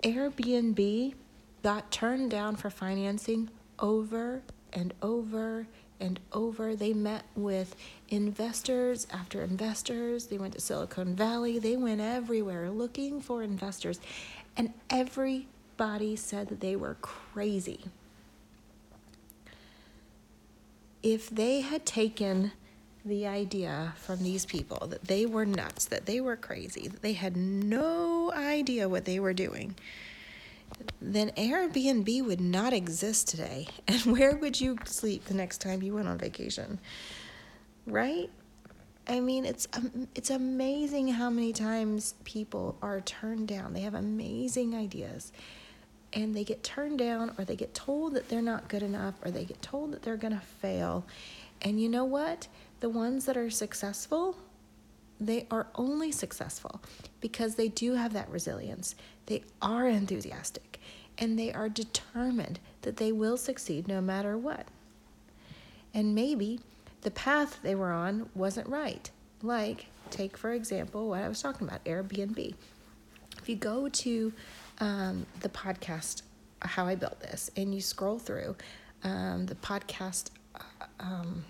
Airbnb 0.01 1.13
got 1.61 1.91
turned 1.91 2.31
down 2.31 2.55
for 2.55 2.69
financing 2.69 3.49
over 3.79 4.41
and 4.73 4.93
over 5.01 5.67
and 5.99 6.19
over. 6.33 6.75
They 6.75 6.93
met 6.93 7.23
with 7.35 7.75
investors 8.09 9.07
after 9.11 9.41
investors. 9.41 10.27
They 10.27 10.37
went 10.37 10.53
to 10.53 10.61
Silicon 10.61 11.15
Valley. 11.15 11.59
They 11.59 11.77
went 11.77 12.01
everywhere 12.01 12.69
looking 12.69 13.21
for 13.21 13.43
investors. 13.43 14.01
And 14.57 14.73
said 16.15 16.49
that 16.49 16.59
they 16.59 16.75
were 16.75 16.95
crazy. 17.01 17.85
If 21.01 21.29
they 21.29 21.61
had 21.61 21.85
taken 21.85 22.51
the 23.05 23.27
idea 23.27 23.93
from 23.97 24.23
these 24.23 24.45
people 24.45 24.87
that 24.87 25.03
they 25.05 25.25
were 25.25 25.45
nuts, 25.45 25.85
that 25.85 26.05
they 26.05 26.21
were 26.21 26.37
crazy, 26.37 26.87
that 26.87 27.01
they 27.01 27.13
had 27.13 27.35
no 27.35 28.31
idea 28.31 28.87
what 28.87 29.05
they 29.05 29.19
were 29.19 29.33
doing, 29.33 29.75
then 31.01 31.31
Airbnb 31.31 32.25
would 32.25 32.41
not 32.41 32.73
exist 32.73 33.27
today. 33.27 33.67
And 33.87 34.01
where 34.05 34.35
would 34.35 34.59
you 34.61 34.77
sleep 34.85 35.25
the 35.25 35.33
next 35.33 35.59
time 35.59 35.83
you 35.83 35.95
went 35.95 36.07
on 36.07 36.17
vacation? 36.17 36.79
Right? 37.85 38.29
I 39.07 39.19
mean, 39.19 39.45
it's 39.45 39.67
um, 39.73 40.07
it's 40.15 40.29
amazing 40.29 41.09
how 41.09 41.29
many 41.29 41.51
times 41.51 42.15
people 42.23 42.77
are 42.81 43.01
turned 43.01 43.49
down. 43.49 43.73
They 43.73 43.81
have 43.81 43.95
amazing 43.95 44.75
ideas, 44.75 45.33
and 46.13 46.35
they 46.35 46.43
get 46.43 46.63
turned 46.63 46.99
down, 46.99 47.31
or 47.37 47.45
they 47.45 47.55
get 47.55 47.73
told 47.73 48.13
that 48.13 48.29
they're 48.29 48.41
not 48.41 48.67
good 48.67 48.83
enough, 48.83 49.15
or 49.23 49.31
they 49.31 49.45
get 49.45 49.61
told 49.61 49.91
that 49.91 50.03
they're 50.03 50.17
gonna 50.17 50.41
fail. 50.61 51.05
And 51.61 51.81
you 51.81 51.89
know 51.89 52.05
what? 52.05 52.47
The 52.81 52.89
ones 52.89 53.25
that 53.25 53.37
are 53.37 53.49
successful, 53.49 54.37
they 55.19 55.47
are 55.49 55.67
only 55.75 56.11
successful 56.11 56.81
because 57.21 57.55
they 57.55 57.69
do 57.69 57.93
have 57.93 58.13
that 58.13 58.29
resilience. 58.29 58.95
They 59.27 59.43
are 59.61 59.87
enthusiastic 59.87 60.79
and 61.17 61.37
they 61.37 61.53
are 61.53 61.69
determined 61.69 62.59
that 62.81 62.97
they 62.97 63.11
will 63.11 63.37
succeed 63.37 63.87
no 63.87 64.01
matter 64.01 64.37
what. 64.37 64.67
And 65.93 66.15
maybe 66.15 66.59
the 67.01 67.11
path 67.11 67.59
they 67.63 67.75
were 67.75 67.91
on 67.91 68.29
wasn't 68.35 68.67
right. 68.67 69.09
Like, 69.41 69.85
take 70.09 70.35
for 70.35 70.51
example 70.51 71.09
what 71.09 71.21
I 71.21 71.29
was 71.29 71.41
talking 71.41 71.67
about 71.67 71.85
Airbnb. 71.85 72.55
If 73.37 73.49
you 73.49 73.55
go 73.55 73.89
to 73.89 74.33
um, 74.79 75.25
the 75.41 75.49
podcast, 75.49 76.23
How 76.61 76.85
I 76.87 76.95
Built 76.95 77.19
This, 77.19 77.51
and 77.55 77.73
you 77.73 77.81
scroll 77.81 78.19
through 78.19 78.55
um, 79.03 79.45
the 79.45 79.55
podcast, 79.55 80.29
uh, 80.55 80.85
um, 80.99 81.45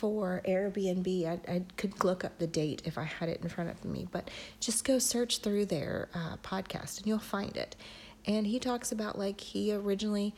for 0.00 0.40
Airbnb. 0.48 1.26
I, 1.26 1.52
I 1.52 1.62
could 1.76 2.02
look 2.02 2.24
up 2.24 2.38
the 2.38 2.46
date 2.46 2.80
if 2.86 2.96
I 2.96 3.04
had 3.04 3.28
it 3.28 3.42
in 3.42 3.50
front 3.50 3.68
of 3.68 3.84
me, 3.84 4.08
but 4.10 4.30
just 4.58 4.82
go 4.82 4.98
search 4.98 5.40
through 5.40 5.66
their 5.66 6.08
uh, 6.14 6.38
podcast 6.42 6.96
and 6.96 7.06
you'll 7.06 7.18
find 7.18 7.54
it. 7.54 7.76
And 8.24 8.46
he 8.46 8.58
talks 8.58 8.92
about 8.92 9.18
like 9.18 9.38
he 9.38 9.74
originally 9.74 10.34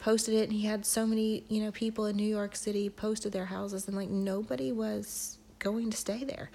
posted 0.00 0.34
it 0.34 0.42
and 0.42 0.52
he 0.52 0.66
had 0.66 0.84
so 0.84 1.06
many, 1.06 1.44
you 1.48 1.62
know, 1.62 1.70
people 1.70 2.04
in 2.04 2.16
New 2.16 2.28
York 2.28 2.54
City 2.54 2.90
posted 2.90 3.32
their 3.32 3.46
houses 3.46 3.88
and 3.88 3.96
like 3.96 4.10
nobody 4.10 4.70
was 4.70 5.38
going 5.60 5.88
to 5.90 5.96
stay 5.96 6.22
there. 6.22 6.50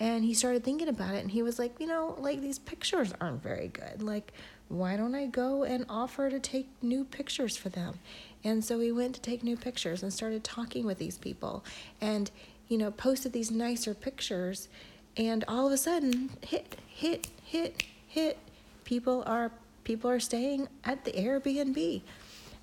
And 0.00 0.24
he 0.24 0.34
started 0.34 0.64
thinking 0.64 0.88
about 0.88 1.14
it 1.14 1.18
and 1.18 1.30
he 1.30 1.42
was 1.42 1.58
like, 1.58 1.74
you 1.80 1.86
know, 1.86 2.14
like 2.18 2.40
these 2.40 2.58
pictures 2.58 3.12
aren't 3.20 3.42
very 3.42 3.68
good. 3.68 4.02
Like, 4.02 4.32
why 4.68 4.96
don't 4.96 5.14
I 5.14 5.26
go 5.26 5.64
and 5.64 5.84
offer 5.88 6.30
to 6.30 6.38
take 6.38 6.68
new 6.82 7.04
pictures 7.04 7.56
for 7.56 7.68
them? 7.68 7.98
And 8.44 8.64
so 8.64 8.78
we 8.78 8.92
went 8.92 9.14
to 9.16 9.20
take 9.20 9.42
new 9.42 9.56
pictures 9.56 10.02
and 10.02 10.12
started 10.12 10.44
talking 10.44 10.84
with 10.84 10.98
these 10.98 11.18
people 11.18 11.64
and, 12.00 12.30
you 12.68 12.78
know, 12.78 12.90
posted 12.90 13.32
these 13.32 13.50
nicer 13.50 13.94
pictures. 13.94 14.68
And 15.16 15.44
all 15.48 15.66
of 15.66 15.72
a 15.72 15.76
sudden, 15.76 16.30
hit, 16.42 16.76
hit, 16.86 17.28
hit, 17.44 17.82
hit. 18.06 18.38
People 18.84 19.24
are 19.26 19.50
people 19.84 20.10
are 20.10 20.20
staying 20.20 20.68
at 20.84 21.04
the 21.04 21.12
Airbnb. 21.12 22.02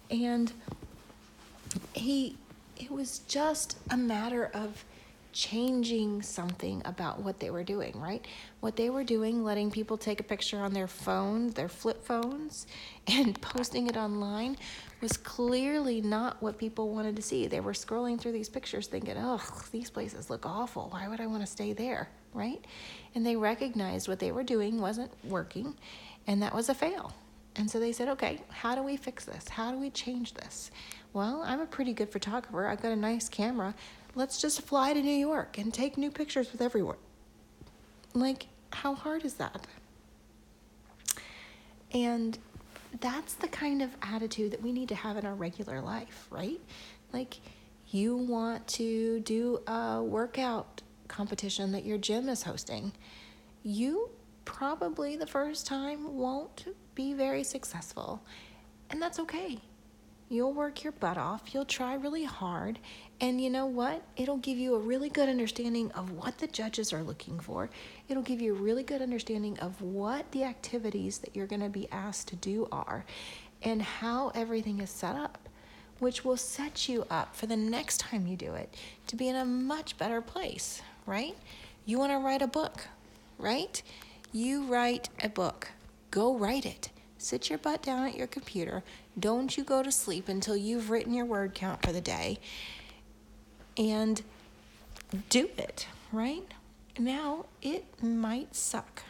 And 0.09 0.53
he 1.93 2.37
it 2.77 2.91
was 2.91 3.19
just 3.27 3.77
a 3.89 3.97
matter 3.97 4.49
of 4.53 4.85
changing 5.35 6.21
something 6.21 6.81
about 6.85 7.21
what 7.21 7.41
they 7.41 7.49
were 7.49 7.63
doing, 7.63 7.91
right? 7.99 8.25
What 8.61 8.77
they 8.77 8.89
were 8.89 9.03
doing, 9.03 9.43
letting 9.43 9.69
people 9.69 9.97
take 9.97 10.21
a 10.21 10.23
picture 10.23 10.59
on 10.59 10.73
their 10.73 10.87
phones, 10.87 11.53
their 11.53 11.67
flip 11.67 12.05
phones, 12.05 12.65
and 13.07 13.39
posting 13.41 13.87
it 13.87 13.97
online 13.97 14.55
was 15.01 15.17
clearly 15.17 15.99
not 15.99 16.41
what 16.41 16.57
people 16.57 16.89
wanted 16.89 17.17
to 17.17 17.21
see. 17.21 17.47
They 17.47 17.59
were 17.59 17.73
scrolling 17.73 18.17
through 18.17 18.31
these 18.31 18.47
pictures 18.47 18.87
thinking, 18.87 19.15
oh, 19.17 19.41
these 19.73 19.89
places 19.89 20.29
look 20.29 20.45
awful. 20.45 20.87
Why 20.91 21.09
would 21.09 21.19
I 21.19 21.27
want 21.27 21.41
to 21.41 21.47
stay 21.47 21.73
there, 21.73 22.07
right? 22.33 22.63
And 23.13 23.25
they 23.25 23.35
recognized 23.35 24.07
what 24.07 24.19
they 24.19 24.31
were 24.31 24.43
doing 24.43 24.79
wasn't 24.79 25.11
working, 25.25 25.75
and 26.27 26.41
that 26.41 26.55
was 26.55 26.69
a 26.69 26.73
fail. 26.73 27.11
And 27.57 27.69
so 27.69 27.79
they 27.79 27.91
said, 27.91 28.07
okay, 28.09 28.41
how 28.49 28.73
do 28.73 28.83
we 28.83 28.95
fix 28.95 29.25
this? 29.25 29.49
How 29.49 29.71
do 29.71 29.77
we 29.77 29.89
change 29.89 30.33
this? 30.33 30.71
Well, 31.13 31.43
I'm 31.45 31.61
a 31.61 31.65
pretty 31.65 31.93
good 31.93 32.09
photographer. 32.09 32.67
I've 32.67 32.81
got 32.81 32.91
a 32.91 32.97
nice 32.97 33.29
camera 33.29 33.73
let's 34.15 34.41
just 34.41 34.61
fly 34.61 34.93
to 34.93 35.01
New 35.01 35.09
York 35.09 35.57
and 35.57 35.73
take 35.73 35.97
new 35.97 36.09
pictures 36.09 36.51
with 36.51 36.61
everyone. 36.61 36.97
Like, 38.13 38.47
how 38.71 38.95
hard 38.95 39.25
is 39.25 39.35
that? 39.35 39.67
And 41.91 42.37
that's 43.01 43.33
the 43.33 43.47
kind 43.47 43.81
of 43.81 43.89
attitude 44.01 44.51
that 44.51 44.61
we 44.61 44.71
need 44.71 44.89
to 44.89 44.95
have 44.95 45.17
in 45.17 45.25
our 45.25 45.35
regular 45.35 45.81
life, 45.81 46.27
right? 46.29 46.59
Like, 47.13 47.35
you 47.89 48.15
want 48.15 48.67
to 48.67 49.19
do 49.21 49.59
a 49.67 50.01
workout 50.01 50.81
competition 51.07 51.71
that 51.73 51.85
your 51.85 51.97
gym 51.97 52.29
is 52.29 52.43
hosting. 52.43 52.91
You 53.63 54.09
probably 54.45 55.15
the 55.17 55.27
first 55.27 55.67
time 55.67 56.17
won't 56.17 56.65
be 56.93 57.13
very 57.13 57.43
successful, 57.43 58.21
and 58.89 59.01
that's 59.01 59.19
okay. 59.19 59.59
You'll 60.29 60.53
work 60.53 60.83
your 60.83 60.93
butt 60.93 61.17
off, 61.17 61.53
you'll 61.53 61.65
try 61.65 61.93
really 61.95 62.23
hard, 62.23 62.79
and 63.21 63.39
you 63.39 63.49
know 63.49 63.65
what? 63.65 64.01
It'll 64.17 64.37
give 64.37 64.57
you 64.57 64.75
a 64.75 64.79
really 64.79 65.09
good 65.09 65.29
understanding 65.29 65.89
of 65.91 66.11
what 66.11 66.37
the 66.39 66.47
judges 66.47 66.91
are 66.91 67.01
looking 67.01 67.39
for. 67.39 67.69
It'll 68.09 68.23
give 68.23 68.41
you 68.41 68.53
a 68.53 68.59
really 68.59 68.83
good 68.83 69.01
understanding 69.01 69.57
of 69.59 69.81
what 69.81 70.31
the 70.31 70.43
activities 70.43 71.19
that 71.19 71.33
you're 71.33 71.47
going 71.47 71.61
to 71.61 71.69
be 71.69 71.89
asked 71.91 72.27
to 72.29 72.35
do 72.35 72.67
are 72.71 73.05
and 73.63 73.81
how 73.81 74.29
everything 74.35 74.81
is 74.81 74.89
set 74.89 75.15
up, 75.15 75.47
which 75.99 76.25
will 76.25 76.35
set 76.35 76.89
you 76.89 77.05
up 77.09 77.35
for 77.35 77.45
the 77.45 77.55
next 77.55 78.01
time 78.01 78.27
you 78.27 78.35
do 78.35 78.53
it 78.53 78.73
to 79.07 79.15
be 79.15 79.29
in 79.29 79.35
a 79.37 79.45
much 79.45 79.97
better 79.97 80.19
place, 80.19 80.81
right? 81.05 81.37
You 81.85 81.97
want 81.97 82.11
to 82.11 82.17
write 82.17 82.41
a 82.41 82.47
book, 82.47 82.87
right? 83.37 83.81
You 84.33 84.65
write 84.65 85.07
a 85.23 85.29
book. 85.29 85.69
Go 86.11 86.35
write 86.37 86.65
it. 86.65 86.89
Sit 87.17 87.49
your 87.49 87.59
butt 87.59 87.81
down 87.81 88.05
at 88.05 88.17
your 88.17 88.27
computer. 88.27 88.83
Don't 89.17 89.57
you 89.57 89.63
go 89.63 89.81
to 89.81 89.91
sleep 89.91 90.27
until 90.27 90.57
you've 90.57 90.89
written 90.89 91.13
your 91.13 91.25
word 91.25 91.53
count 91.53 91.81
for 91.81 91.93
the 91.93 92.01
day 92.01 92.39
and 93.77 94.21
do 95.29 95.49
it, 95.57 95.87
right? 96.11 96.43
Now, 96.97 97.45
it 97.61 97.85
might 98.01 98.55
suck. 98.55 99.03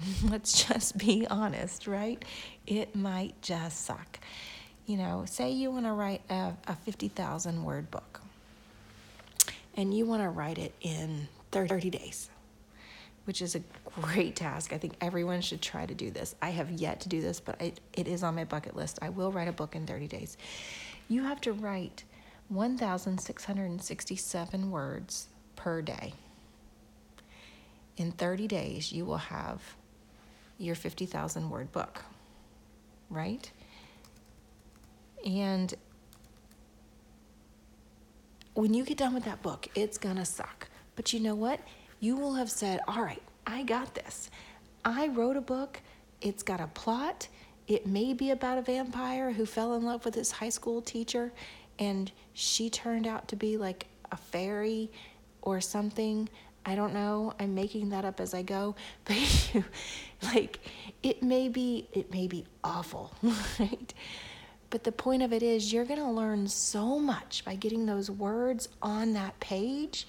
Let's 0.24 0.64
just 0.64 0.98
be 0.98 1.26
honest, 1.28 1.86
right? 1.86 2.22
It 2.66 2.96
might 2.96 3.40
just 3.42 3.84
suck. 3.84 4.18
You 4.86 4.96
know, 4.98 5.24
say 5.26 5.50
you 5.50 5.70
want 5.70 5.86
to 5.86 5.92
write 5.92 6.22
a, 6.28 6.52
a 6.66 6.74
50,000 6.74 7.64
word 7.64 7.90
book 7.90 8.20
and 9.76 9.96
you 9.96 10.06
want 10.06 10.22
to 10.22 10.28
write 10.28 10.58
it 10.58 10.74
in 10.80 11.28
30 11.52 11.90
days, 11.90 12.28
which 13.24 13.40
is 13.40 13.54
a 13.54 13.62
great 14.00 14.36
task. 14.36 14.72
I 14.72 14.78
think 14.78 14.94
everyone 15.00 15.40
should 15.40 15.62
try 15.62 15.86
to 15.86 15.94
do 15.94 16.10
this. 16.10 16.34
I 16.42 16.50
have 16.50 16.70
yet 16.70 17.00
to 17.00 17.08
do 17.08 17.20
this, 17.20 17.40
but 17.40 17.60
I, 17.60 17.72
it 17.92 18.06
is 18.08 18.22
on 18.22 18.34
my 18.34 18.44
bucket 18.44 18.76
list. 18.76 18.98
I 19.02 19.08
will 19.08 19.32
write 19.32 19.48
a 19.48 19.52
book 19.52 19.74
in 19.74 19.86
30 19.86 20.06
days. 20.08 20.36
You 21.08 21.24
have 21.24 21.40
to 21.42 21.52
write 21.52 22.04
1,667 22.48 24.70
words 24.70 25.28
per 25.56 25.82
day. 25.82 26.14
In 27.96 28.12
30 28.12 28.48
days, 28.48 28.92
you 28.92 29.04
will 29.04 29.18
have 29.18 29.60
your 30.58 30.74
50,000 30.74 31.50
word 31.50 31.70
book, 31.72 32.02
right? 33.08 33.50
And 35.24 35.72
when 38.54 38.74
you 38.74 38.84
get 38.84 38.98
done 38.98 39.14
with 39.14 39.24
that 39.24 39.42
book, 39.42 39.68
it's 39.74 39.98
gonna 39.98 40.24
suck. 40.24 40.68
But 40.96 41.12
you 41.12 41.20
know 41.20 41.34
what? 41.34 41.60
You 42.00 42.16
will 42.16 42.34
have 42.34 42.50
said, 42.50 42.80
All 42.86 43.02
right, 43.02 43.22
I 43.46 43.62
got 43.62 43.94
this. 43.94 44.30
I 44.84 45.08
wrote 45.08 45.36
a 45.36 45.40
book, 45.40 45.80
it's 46.20 46.42
got 46.42 46.60
a 46.60 46.66
plot. 46.68 47.28
It 47.66 47.86
may 47.86 48.12
be 48.12 48.30
about 48.30 48.58
a 48.58 48.62
vampire 48.62 49.32
who 49.32 49.46
fell 49.46 49.74
in 49.74 49.84
love 49.84 50.04
with 50.04 50.14
his 50.14 50.30
high 50.30 50.50
school 50.50 50.82
teacher 50.82 51.32
and 51.78 52.10
she 52.32 52.70
turned 52.70 53.06
out 53.06 53.28
to 53.28 53.36
be 53.36 53.56
like 53.56 53.86
a 54.12 54.16
fairy 54.16 54.90
or 55.42 55.60
something. 55.60 56.28
I 56.66 56.74
don't 56.74 56.94
know. 56.94 57.34
I'm 57.38 57.54
making 57.54 57.90
that 57.90 58.04
up 58.04 58.20
as 58.20 58.32
I 58.32 58.42
go, 58.42 58.74
but 59.04 59.54
you, 59.54 59.64
like 60.22 60.60
it 61.02 61.22
may 61.22 61.48
be 61.48 61.88
it 61.92 62.10
may 62.10 62.26
be 62.26 62.44
awful, 62.62 63.12
right? 63.58 63.94
But 64.70 64.82
the 64.82 64.92
point 64.92 65.22
of 65.22 65.32
it 65.32 65.42
is 65.42 65.72
you're 65.72 65.84
going 65.84 66.00
to 66.00 66.10
learn 66.10 66.48
so 66.48 66.98
much 66.98 67.44
by 67.44 67.54
getting 67.54 67.86
those 67.86 68.10
words 68.10 68.68
on 68.82 69.12
that 69.12 69.38
page 69.38 70.08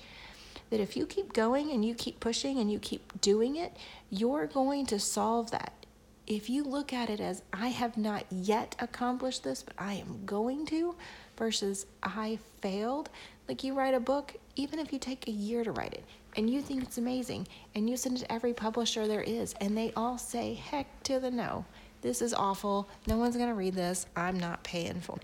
that 0.72 0.80
if 0.80 0.98
you 0.98 1.06
keep 1.06 1.34
going 1.34 1.72
and 1.72 1.86
you 1.86 1.94
keep 1.94 2.20
pushing 2.20 2.58
and 2.58 2.72
you 2.72 2.80
keep 2.80 3.22
doing 3.22 3.58
it, 3.58 3.78
you're 4.10 4.48
going 4.48 4.88
to 4.88 5.00
solve 5.00 5.52
that. 5.52 5.86
If 6.26 6.50
you 6.50 6.64
look 6.64 6.92
at 6.94 7.12
it 7.12 7.20
as 7.20 7.44
I 7.54 7.68
have 7.68 7.98
not 7.98 8.26
yet 8.32 8.76
accomplished 8.80 9.44
this, 9.44 9.62
but 9.62 9.76
I 9.78 9.94
am 9.94 10.26
going 10.26 10.66
to, 10.68 10.96
versus 11.38 11.86
I 12.04 12.40
failed. 12.62 13.10
Like 13.48 13.64
you 13.64 13.74
write 13.74 13.94
a 13.94 14.00
book, 14.00 14.36
even 14.56 14.80
if 14.80 14.92
you 14.92 15.00
take 15.00 15.28
a 15.28 15.32
year 15.32 15.64
to 15.64 15.72
write 15.72 15.94
it, 15.94 16.04
and 16.36 16.50
you 16.50 16.62
think 16.62 16.84
it's 16.84 16.98
amazing, 16.98 17.48
and 17.76 17.90
you 17.90 17.96
send 17.98 18.18
it 18.18 18.22
to 18.22 18.32
every 18.32 18.54
publisher 18.54 19.08
there 19.08 19.22
is, 19.22 19.54
and 19.62 19.78
they 19.78 19.94
all 19.96 20.18
say, 20.18 20.54
heck 20.54 21.04
to 21.04 21.20
the 21.20 21.32
no. 21.32 21.66
This 22.02 22.22
is 22.22 22.34
awful. 22.34 22.88
No 23.08 23.18
one's 23.18 23.36
going 23.36 23.50
to 23.50 23.56
read 23.56 23.74
this. 23.74 24.06
I'm 24.16 24.40
not 24.40 24.64
paying 24.64 25.02
for. 25.02 25.18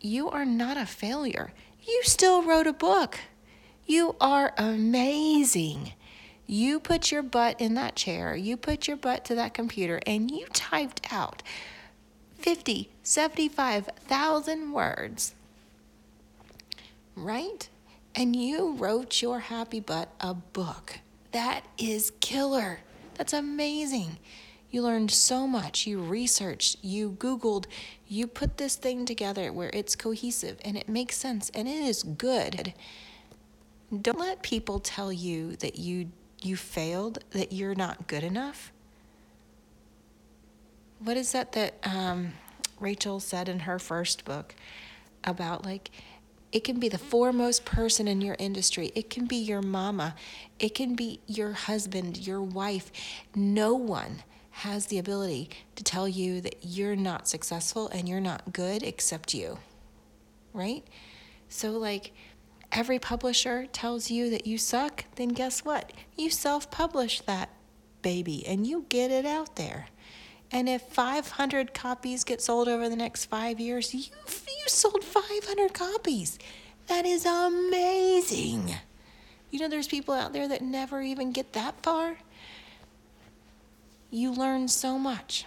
You 0.00 0.30
are 0.30 0.44
not 0.44 0.76
a 0.76 0.86
failure. 0.86 1.52
You 1.82 2.00
still 2.04 2.42
wrote 2.42 2.66
a 2.66 2.72
book. 2.72 3.18
You 3.86 4.16
are 4.20 4.54
amazing. 4.56 5.92
You 6.46 6.80
put 6.80 7.10
your 7.10 7.22
butt 7.22 7.60
in 7.60 7.74
that 7.74 7.96
chair, 7.96 8.36
you 8.36 8.56
put 8.56 8.86
your 8.86 8.96
butt 8.96 9.24
to 9.26 9.34
that 9.36 9.54
computer, 9.54 10.00
and 10.06 10.30
you 10.30 10.46
typed 10.52 11.12
out 11.12 11.42
50, 12.42 12.90
75,000 13.04 14.72
words, 14.72 15.34
right? 17.14 17.68
And 18.14 18.34
you 18.34 18.74
wrote 18.74 19.22
your 19.22 19.40
happy 19.40 19.80
butt 19.80 20.08
a 20.20 20.34
book. 20.34 20.98
That 21.30 21.62
is 21.78 22.12
killer. 22.20 22.80
That's 23.14 23.32
amazing. 23.32 24.18
You 24.70 24.82
learned 24.82 25.10
so 25.10 25.46
much. 25.46 25.86
You 25.86 26.00
researched, 26.00 26.78
you 26.82 27.12
Googled, 27.12 27.66
you 28.08 28.26
put 28.26 28.56
this 28.56 28.74
thing 28.74 29.04
together 29.06 29.52
where 29.52 29.70
it's 29.72 29.94
cohesive 29.94 30.58
and 30.64 30.76
it 30.76 30.88
makes 30.88 31.16
sense 31.16 31.50
and 31.54 31.68
it 31.68 31.82
is 31.82 32.02
good. 32.02 32.74
Don't 34.00 34.18
let 34.18 34.42
people 34.42 34.80
tell 34.80 35.12
you 35.12 35.56
that 35.56 35.78
you 35.78 36.10
you 36.40 36.56
failed, 36.56 37.22
that 37.30 37.52
you're 37.52 37.76
not 37.76 38.08
good 38.08 38.24
enough 38.24 38.72
what 41.04 41.16
is 41.16 41.32
that 41.32 41.52
that 41.52 41.74
um, 41.84 42.32
Rachel 42.80 43.20
said 43.20 43.48
in 43.48 43.60
her 43.60 43.78
first 43.78 44.24
book 44.24 44.54
about 45.24 45.64
like 45.64 45.90
it 46.52 46.64
can 46.64 46.78
be 46.78 46.88
the 46.88 46.98
foremost 46.98 47.64
person 47.64 48.06
in 48.06 48.20
your 48.20 48.36
industry. 48.38 48.92
It 48.94 49.08
can 49.08 49.24
be 49.24 49.36
your 49.36 49.62
mama. 49.62 50.14
It 50.58 50.74
can 50.74 50.94
be 50.94 51.20
your 51.26 51.52
husband, 51.52 52.26
your 52.26 52.42
wife. 52.42 52.92
No 53.34 53.74
one 53.74 54.22
has 54.50 54.86
the 54.86 54.98
ability 54.98 55.48
to 55.76 55.82
tell 55.82 56.06
you 56.06 56.42
that 56.42 56.56
you're 56.60 56.94
not 56.94 57.26
successful 57.26 57.88
and 57.88 58.06
you're 58.06 58.20
not 58.20 58.52
good 58.52 58.82
except 58.82 59.32
you. 59.32 59.58
Right? 60.52 60.84
So, 61.48 61.70
like, 61.70 62.12
every 62.70 62.98
publisher 62.98 63.66
tells 63.72 64.10
you 64.10 64.28
that 64.28 64.46
you 64.46 64.58
suck, 64.58 65.06
then 65.16 65.28
guess 65.28 65.64
what? 65.64 65.90
You 66.18 66.28
self 66.28 66.70
publish 66.70 67.22
that 67.22 67.48
baby 68.02 68.46
and 68.46 68.66
you 68.66 68.84
get 68.90 69.10
it 69.10 69.24
out 69.24 69.56
there. 69.56 69.86
And 70.52 70.68
if 70.68 70.82
500 70.82 71.72
copies 71.72 72.24
get 72.24 72.42
sold 72.42 72.68
over 72.68 72.90
the 72.90 72.96
next 72.96 73.24
five 73.24 73.58
years, 73.58 73.94
you, 73.94 74.00
you 74.00 74.68
sold 74.68 75.02
500 75.02 75.72
copies. 75.72 76.38
That 76.88 77.06
is 77.06 77.24
amazing. 77.24 78.74
You 79.50 79.60
know, 79.60 79.68
there's 79.68 79.88
people 79.88 80.12
out 80.12 80.34
there 80.34 80.46
that 80.46 80.60
never 80.60 81.00
even 81.00 81.32
get 81.32 81.54
that 81.54 81.82
far. 81.82 82.18
You 84.10 84.30
learn 84.30 84.68
so 84.68 84.98
much. 84.98 85.46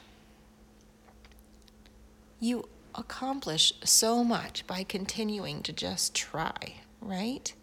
You 2.40 2.68
accomplish 2.96 3.74
so 3.84 4.24
much 4.24 4.66
by 4.66 4.84
continuing 4.84 5.62
to 5.64 5.74
just 5.74 6.16
try, 6.16 6.76
right? 7.00 7.54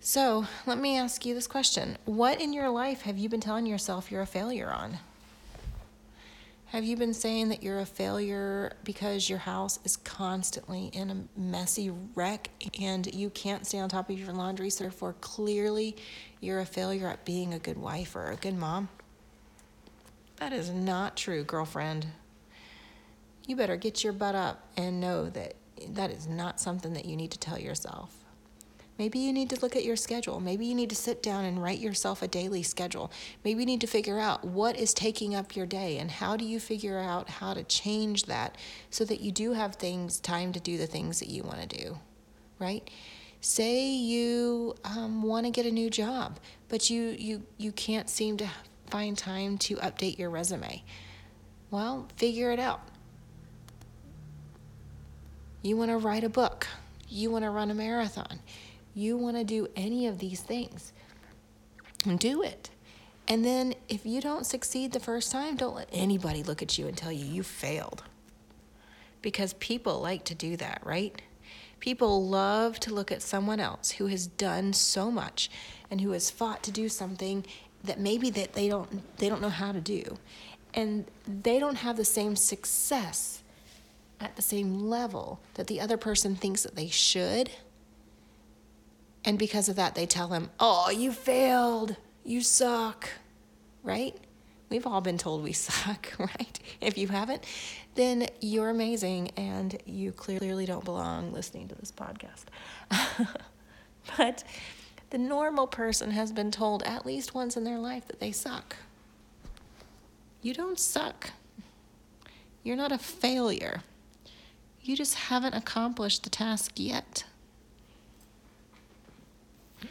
So 0.00 0.46
let 0.66 0.78
me 0.78 0.96
ask 0.96 1.24
you 1.24 1.34
this 1.34 1.46
question 1.46 1.98
What 2.06 2.40
in 2.40 2.52
your 2.52 2.70
life 2.70 3.02
have 3.02 3.18
you 3.18 3.28
been 3.28 3.40
telling 3.40 3.66
yourself 3.66 4.10
you're 4.10 4.22
a 4.22 4.26
failure 4.26 4.70
on? 4.72 4.98
Have 6.70 6.84
you 6.84 6.96
been 6.96 7.14
saying 7.14 7.48
that 7.48 7.64
you're 7.64 7.80
a 7.80 7.84
failure 7.84 8.74
because 8.84 9.28
your 9.28 9.40
house 9.40 9.80
is 9.82 9.96
constantly 9.96 10.86
in 10.92 11.10
a 11.10 11.40
messy 11.40 11.90
wreck 12.14 12.48
and 12.80 13.12
you 13.12 13.28
can't 13.28 13.66
stay 13.66 13.80
on 13.80 13.88
top 13.88 14.08
of 14.08 14.16
your 14.16 14.32
laundry, 14.32 14.70
so 14.70 14.84
therefore 14.84 15.16
clearly 15.20 15.96
you're 16.40 16.60
a 16.60 16.64
failure 16.64 17.08
at 17.08 17.24
being 17.24 17.52
a 17.52 17.58
good 17.58 17.76
wife 17.76 18.14
or 18.14 18.30
a 18.30 18.36
good 18.36 18.56
mom? 18.56 18.88
That 20.36 20.52
is 20.52 20.70
not 20.70 21.16
true, 21.16 21.42
girlfriend. 21.42 22.06
You 23.48 23.56
better 23.56 23.76
get 23.76 24.04
your 24.04 24.12
butt 24.12 24.36
up 24.36 24.68
and 24.76 25.00
know 25.00 25.28
that 25.28 25.56
that 25.88 26.12
is 26.12 26.28
not 26.28 26.60
something 26.60 26.92
that 26.92 27.04
you 27.04 27.16
need 27.16 27.32
to 27.32 27.38
tell 27.38 27.58
yourself. 27.58 28.19
Maybe 29.00 29.18
you 29.18 29.32
need 29.32 29.48
to 29.48 29.58
look 29.62 29.76
at 29.76 29.84
your 29.84 29.96
schedule. 29.96 30.40
Maybe 30.40 30.66
you 30.66 30.74
need 30.74 30.90
to 30.90 30.94
sit 30.94 31.22
down 31.22 31.46
and 31.46 31.62
write 31.62 31.78
yourself 31.78 32.20
a 32.20 32.28
daily 32.28 32.62
schedule. 32.62 33.10
Maybe 33.42 33.60
you 33.60 33.66
need 33.66 33.80
to 33.80 33.86
figure 33.86 34.18
out 34.18 34.44
what 34.44 34.78
is 34.78 34.92
taking 34.92 35.34
up 35.34 35.56
your 35.56 35.64
day 35.64 35.96
and 35.96 36.10
how 36.10 36.36
do 36.36 36.44
you 36.44 36.60
figure 36.60 36.98
out 36.98 37.30
how 37.30 37.54
to 37.54 37.64
change 37.64 38.24
that 38.24 38.58
so 38.90 39.06
that 39.06 39.22
you 39.22 39.32
do 39.32 39.54
have 39.54 39.76
things 39.76 40.20
time 40.20 40.52
to 40.52 40.60
do 40.60 40.76
the 40.76 40.86
things 40.86 41.18
that 41.20 41.30
you 41.30 41.42
want 41.44 41.62
to 41.62 41.78
do, 41.78 41.98
right? 42.58 42.90
Say 43.40 43.88
you 43.88 44.74
um, 44.84 45.22
want 45.22 45.46
to 45.46 45.50
get 45.50 45.64
a 45.64 45.70
new 45.70 45.88
job, 45.88 46.38
but 46.68 46.90
you 46.90 47.16
you 47.18 47.42
you 47.56 47.72
can't 47.72 48.10
seem 48.10 48.36
to 48.36 48.48
find 48.90 49.16
time 49.16 49.56
to 49.60 49.76
update 49.76 50.18
your 50.18 50.28
resume. 50.28 50.84
Well, 51.70 52.06
figure 52.16 52.52
it 52.52 52.60
out. 52.60 52.82
You 55.62 55.78
want 55.78 55.90
to 55.90 55.96
write 55.96 56.22
a 56.22 56.28
book. 56.28 56.66
You 57.08 57.30
want 57.30 57.44
to 57.44 57.50
run 57.50 57.70
a 57.70 57.74
marathon 57.74 58.40
you 58.94 59.16
want 59.16 59.36
to 59.36 59.44
do 59.44 59.68
any 59.76 60.06
of 60.06 60.18
these 60.18 60.40
things, 60.40 60.92
do 62.16 62.42
it. 62.42 62.70
And 63.28 63.44
then 63.44 63.74
if 63.88 64.04
you 64.04 64.20
don't 64.20 64.44
succeed 64.44 64.92
the 64.92 65.00
first 65.00 65.30
time, 65.30 65.56
don't 65.56 65.76
let 65.76 65.88
anybody 65.92 66.42
look 66.42 66.62
at 66.62 66.78
you 66.78 66.88
and 66.88 66.96
tell 66.96 67.12
you 67.12 67.24
you 67.24 67.42
failed. 67.42 68.02
Because 69.22 69.52
people 69.54 70.00
like 70.00 70.24
to 70.24 70.34
do 70.34 70.56
that, 70.56 70.80
right? 70.84 71.20
People 71.78 72.26
love 72.26 72.80
to 72.80 72.92
look 72.92 73.12
at 73.12 73.22
someone 73.22 73.60
else 73.60 73.92
who 73.92 74.06
has 74.06 74.26
done 74.26 74.72
so 74.72 75.10
much 75.10 75.50
and 75.90 76.00
who 76.00 76.10
has 76.10 76.30
fought 76.30 76.62
to 76.64 76.72
do 76.72 76.88
something 76.88 77.44
that 77.84 78.00
maybe 78.00 78.30
that 78.30 78.52
they 78.52 78.68
don't 78.68 79.16
they 79.18 79.28
don't 79.28 79.40
know 79.40 79.48
how 79.48 79.72
to 79.72 79.80
do. 79.80 80.18
And 80.74 81.06
they 81.26 81.58
don't 81.58 81.76
have 81.76 81.96
the 81.96 82.04
same 82.04 82.36
success 82.36 83.42
at 84.20 84.36
the 84.36 84.42
same 84.42 84.78
level 84.78 85.40
that 85.54 85.66
the 85.66 85.80
other 85.80 85.96
person 85.96 86.36
thinks 86.36 86.62
that 86.62 86.76
they 86.76 86.88
should 86.88 87.50
and 89.24 89.38
because 89.38 89.68
of 89.68 89.76
that, 89.76 89.94
they 89.94 90.06
tell 90.06 90.28
him, 90.28 90.50
Oh, 90.58 90.90
you 90.90 91.12
failed. 91.12 91.96
You 92.24 92.40
suck. 92.40 93.08
Right? 93.82 94.16
We've 94.68 94.86
all 94.86 95.00
been 95.00 95.18
told 95.18 95.42
we 95.42 95.52
suck, 95.54 96.12
right? 96.18 96.58
If 96.80 96.96
you 96.96 97.08
haven't, 97.08 97.44
then 97.96 98.28
you're 98.40 98.70
amazing 98.70 99.30
and 99.36 99.76
you 99.84 100.12
clearly 100.12 100.64
don't 100.64 100.84
belong 100.84 101.32
listening 101.32 101.68
to 101.68 101.74
this 101.74 101.92
podcast. 101.92 102.44
but 104.16 104.44
the 105.10 105.18
normal 105.18 105.66
person 105.66 106.12
has 106.12 106.32
been 106.32 106.50
told 106.50 106.82
at 106.84 107.04
least 107.04 107.34
once 107.34 107.56
in 107.56 107.64
their 107.64 107.78
life 107.78 108.06
that 108.06 108.20
they 108.20 108.32
suck. 108.32 108.76
You 110.40 110.54
don't 110.54 110.78
suck. 110.78 111.30
You're 112.62 112.76
not 112.76 112.92
a 112.92 112.98
failure. 112.98 113.82
You 114.82 114.96
just 114.96 115.14
haven't 115.14 115.54
accomplished 115.54 116.22
the 116.22 116.30
task 116.30 116.72
yet. 116.76 117.24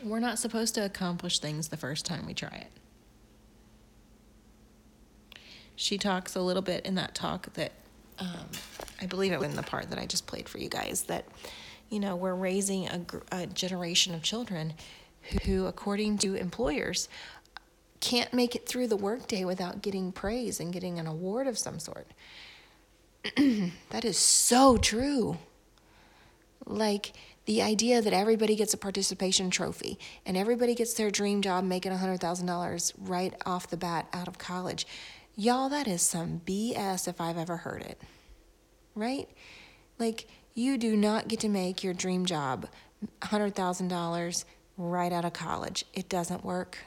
We're 0.04 0.20
not 0.20 0.40
supposed 0.40 0.76
to 0.76 0.86
accomplish 0.86 1.40
things 1.40 1.70
the 1.70 1.78
first 1.78 2.06
time 2.06 2.26
we 2.26 2.34
try 2.34 2.50
it. 2.66 2.72
She 5.76 5.98
talks 5.98 6.36
a 6.36 6.42
little 6.42 6.62
bit 6.62 6.86
in 6.86 6.96
that 6.96 7.16
talk 7.16 7.54
that 7.54 7.72
um, 8.20 8.50
I 9.02 9.06
believe 9.06 9.32
it 9.32 9.40
was 9.40 9.50
in 9.50 9.56
the 9.56 9.64
part 9.64 9.90
that 9.90 10.00
I 10.00 10.06
just 10.06 10.28
played 10.28 10.50
for 10.50 10.58
you 10.58 10.70
guys 10.70 11.04
that, 11.04 11.26
you 11.90 12.00
know, 12.00 12.16
we're 12.16 12.36
raising 12.36 12.88
a, 12.88 13.02
a 13.32 13.48
generation 13.48 14.14
of 14.14 14.22
children 14.22 14.74
who, 15.22 15.38
who, 15.40 15.66
according 15.68 16.18
to 16.20 16.36
employers, 16.36 17.08
can't 18.00 18.34
make 18.34 18.56
it 18.56 18.68
through 18.68 18.88
the 18.88 18.98
workday 18.98 19.46
without 19.46 19.82
getting 19.82 20.12
praise 20.12 20.60
and 20.60 20.74
getting 20.74 21.00
an 21.00 21.08
award 21.08 21.48
of 21.48 21.58
some 21.58 21.80
sort. 21.80 22.08
that 23.36 24.06
is 24.06 24.18
so 24.18 24.78
true. 24.78 25.38
Like, 26.66 27.14
the 27.50 27.64
idea 27.64 28.00
that 28.00 28.14
everybody 28.14 28.56
gets 28.56 28.76
a 28.76 28.78
participation 28.78 29.50
trophy 29.50 29.98
and 30.24 30.38
everybody 30.38 30.76
gets 30.76 30.94
their 30.94 31.10
dream 31.10 31.42
job 31.42 31.64
making 31.64 31.92
$100,000 31.92 32.94
right 33.00 33.34
off 33.44 33.72
the 33.72 33.76
bat 33.76 34.08
out 34.14 34.28
of 34.28 34.38
college. 34.38 34.86
Y'all, 35.36 35.68
that 35.68 35.88
is 35.88 36.04
some 36.04 36.42
BS 36.46 37.08
if 37.08 37.20
I've 37.20 37.40
ever 37.40 37.58
heard 37.58 37.82
it. 37.82 38.00
Right? 38.94 39.28
Like, 39.98 40.28
you 40.54 40.78
do 40.78 40.96
not 40.96 41.28
get 41.28 41.40
to 41.40 41.50
make 41.50 41.84
your 41.84 41.96
dream 41.96 42.28
job 42.28 42.68
$100,000 43.22 44.46
right 44.78 45.12
out 45.12 45.26
of 45.26 45.34
college. 45.34 45.86
It 45.96 46.08
doesn't 46.08 46.46
work. 46.46 46.78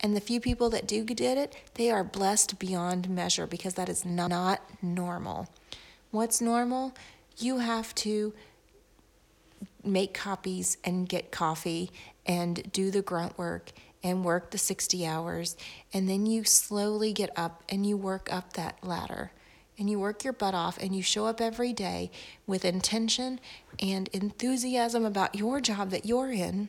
And 0.00 0.16
the 0.16 0.20
few 0.22 0.40
people 0.40 0.70
that 0.70 0.88
do 0.88 1.04
did 1.04 1.36
it, 1.36 1.54
they 1.74 1.90
are 1.90 2.02
blessed 2.02 2.58
beyond 2.58 3.10
measure 3.10 3.46
because 3.46 3.74
that 3.74 3.90
is 3.90 4.06
not 4.06 4.62
normal. 4.80 5.46
What's 6.10 6.40
normal? 6.40 6.94
You 7.36 7.58
have 7.58 7.94
to 7.96 8.32
make 9.92 10.14
copies 10.14 10.78
and 10.84 11.08
get 11.08 11.30
coffee 11.30 11.90
and 12.26 12.70
do 12.72 12.90
the 12.90 13.02
grunt 13.02 13.38
work 13.38 13.72
and 14.02 14.24
work 14.24 14.50
the 14.50 14.58
60 14.58 15.06
hours. 15.06 15.56
And 15.92 16.08
then 16.08 16.26
you 16.26 16.44
slowly 16.44 17.12
get 17.12 17.30
up 17.36 17.62
and 17.68 17.84
you 17.86 17.96
work 17.96 18.32
up 18.32 18.52
that 18.54 18.82
ladder 18.84 19.32
and 19.78 19.88
you 19.88 19.98
work 19.98 20.24
your 20.24 20.32
butt 20.32 20.54
off 20.54 20.78
and 20.78 20.94
you 20.94 21.02
show 21.02 21.26
up 21.26 21.40
every 21.40 21.72
day 21.72 22.10
with 22.46 22.64
intention 22.64 23.40
and 23.80 24.08
enthusiasm 24.08 25.04
about 25.04 25.34
your 25.34 25.60
job 25.60 25.90
that 25.90 26.04
you're 26.04 26.32
in. 26.32 26.68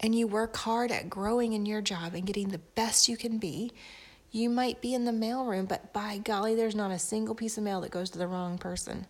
And 0.00 0.14
you 0.14 0.28
work 0.28 0.56
hard 0.58 0.92
at 0.92 1.10
growing 1.10 1.52
in 1.52 1.66
your 1.66 1.82
job 1.82 2.14
and 2.14 2.24
getting 2.24 2.48
the 2.48 2.58
best 2.58 3.08
you 3.08 3.16
can 3.16 3.38
be. 3.38 3.72
You 4.30 4.48
might 4.48 4.80
be 4.80 4.94
in 4.94 5.04
the 5.04 5.12
mailroom, 5.12 5.66
but 5.66 5.92
by 5.92 6.18
golly, 6.18 6.54
there's 6.54 6.76
not 6.76 6.92
a 6.92 6.98
single 6.98 7.34
piece 7.34 7.58
of 7.58 7.64
mail 7.64 7.80
that 7.80 7.90
goes 7.90 8.10
to 8.10 8.18
the 8.18 8.28
wrong 8.28 8.58
person 8.58 9.06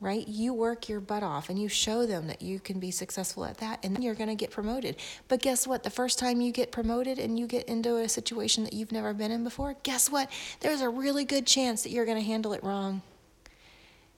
right? 0.00 0.26
You 0.28 0.54
work 0.54 0.88
your 0.88 1.00
butt 1.00 1.22
off 1.22 1.48
and 1.48 1.60
you 1.60 1.68
show 1.68 2.06
them 2.06 2.28
that 2.28 2.40
you 2.40 2.60
can 2.60 2.78
be 2.78 2.90
successful 2.90 3.44
at 3.44 3.58
that, 3.58 3.84
and 3.84 3.94
then 3.94 4.02
you're 4.02 4.14
going 4.14 4.28
to 4.28 4.34
get 4.34 4.50
promoted. 4.50 4.96
But 5.26 5.42
guess 5.42 5.66
what? 5.66 5.82
The 5.82 5.90
first 5.90 6.18
time 6.18 6.40
you 6.40 6.52
get 6.52 6.70
promoted 6.70 7.18
and 7.18 7.38
you 7.38 7.46
get 7.46 7.68
into 7.68 7.96
a 7.96 8.08
situation 8.08 8.64
that 8.64 8.72
you've 8.72 8.92
never 8.92 9.12
been 9.12 9.30
in 9.30 9.44
before, 9.44 9.76
guess 9.82 10.10
what? 10.10 10.30
There's 10.60 10.80
a 10.80 10.88
really 10.88 11.24
good 11.24 11.46
chance 11.46 11.82
that 11.82 11.90
you're 11.90 12.06
going 12.06 12.18
to 12.18 12.24
handle 12.24 12.52
it 12.52 12.62
wrong. 12.62 13.02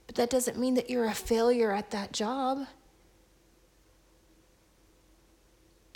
But 0.06 0.16
that 0.16 0.30
doesn't 0.30 0.58
mean 0.58 0.74
that 0.74 0.90
you're 0.90 1.06
a 1.06 1.14
failure 1.14 1.72
at 1.72 1.92
that 1.92 2.12
job. 2.12 2.66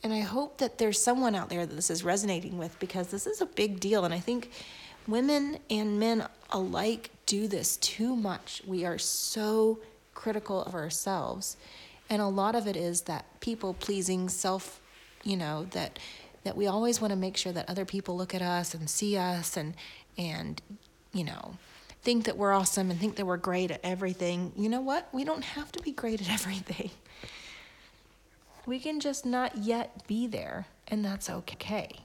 And 0.02 0.12
I 0.12 0.20
hope 0.20 0.58
that 0.58 0.78
there's 0.78 1.02
someone 1.02 1.34
out 1.34 1.48
there 1.48 1.64
that 1.64 1.74
this 1.74 1.90
is 1.90 2.04
resonating 2.04 2.58
with 2.58 2.78
because 2.78 3.08
this 3.08 3.26
is 3.26 3.40
a 3.40 3.46
big 3.46 3.80
deal. 3.80 4.04
And 4.04 4.12
I 4.12 4.20
think 4.20 4.50
women 5.06 5.58
and 5.70 5.98
men 5.98 6.26
alike 6.50 7.10
do 7.26 7.48
this 7.48 7.76
too 7.78 8.14
much. 8.16 8.62
We 8.66 8.84
are 8.84 8.98
so 8.98 9.80
critical 10.14 10.62
of 10.64 10.74
ourselves. 10.74 11.56
And 12.10 12.20
a 12.20 12.26
lot 12.28 12.54
of 12.54 12.66
it 12.66 12.76
is 12.76 13.02
that 13.02 13.24
people 13.40 13.74
pleasing 13.74 14.28
self, 14.28 14.80
you 15.22 15.36
know, 15.36 15.66
that 15.70 15.98
that 16.44 16.56
we 16.56 16.66
always 16.66 17.00
want 17.00 17.10
to 17.10 17.16
make 17.16 17.38
sure 17.38 17.52
that 17.52 17.70
other 17.70 17.86
people 17.86 18.16
look 18.18 18.34
at 18.34 18.42
us 18.42 18.74
and 18.74 18.88
see 18.88 19.16
us 19.16 19.56
and 19.56 19.74
and 20.18 20.60
you 21.12 21.24
know, 21.24 21.56
think 22.02 22.24
that 22.24 22.36
we're 22.36 22.52
awesome 22.52 22.90
and 22.90 23.00
think 23.00 23.16
that 23.16 23.24
we're 23.24 23.36
great 23.38 23.70
at 23.70 23.80
everything. 23.82 24.52
You 24.56 24.68
know 24.68 24.80
what? 24.80 25.08
We 25.12 25.24
don't 25.24 25.44
have 25.44 25.72
to 25.72 25.82
be 25.82 25.92
great 25.92 26.20
at 26.20 26.30
everything. 26.32 26.90
We 28.66 28.78
can 28.78 29.00
just 29.00 29.24
not 29.26 29.58
yet 29.58 30.06
be 30.06 30.26
there, 30.26 30.66
and 30.88 31.04
that's 31.04 31.28
okay. 31.30 32.03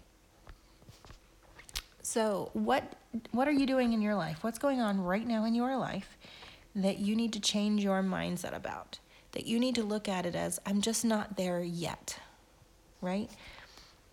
So, 2.09 2.49
what 2.53 2.95
what 3.29 3.47
are 3.47 3.51
you 3.51 3.67
doing 3.67 3.93
in 3.93 4.01
your 4.01 4.15
life? 4.15 4.43
What's 4.43 4.57
going 4.57 4.81
on 4.81 4.99
right 4.99 5.27
now 5.27 5.45
in 5.45 5.53
your 5.53 5.77
life 5.77 6.17
that 6.75 6.97
you 6.97 7.15
need 7.15 7.33
to 7.33 7.39
change 7.39 7.83
your 7.83 8.01
mindset 8.01 8.55
about? 8.55 8.97
That 9.33 9.45
you 9.45 9.59
need 9.59 9.75
to 9.75 9.83
look 9.83 10.09
at 10.09 10.25
it 10.25 10.33
as 10.33 10.59
I'm 10.65 10.81
just 10.81 11.05
not 11.05 11.37
there 11.37 11.61
yet. 11.61 12.17
Right? 12.99 13.29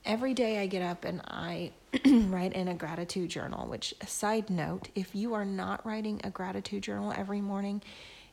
Every 0.05 0.35
day 0.35 0.59
I 0.59 0.67
get 0.67 0.83
up 0.83 1.07
and 1.07 1.23
I 1.27 1.73
write 2.05 2.53
in 2.53 2.69
a 2.69 2.75
gratitude 2.75 3.31
journal, 3.31 3.67
which 3.67 3.95
side 4.07 4.51
note, 4.51 4.91
if 4.95 5.15
you 5.15 5.33
are 5.33 5.47
not 5.47 5.87
writing 5.87 6.21
a 6.23 6.29
gratitude 6.29 6.83
journal 6.83 7.15
every 7.17 7.41
morning, 7.41 7.81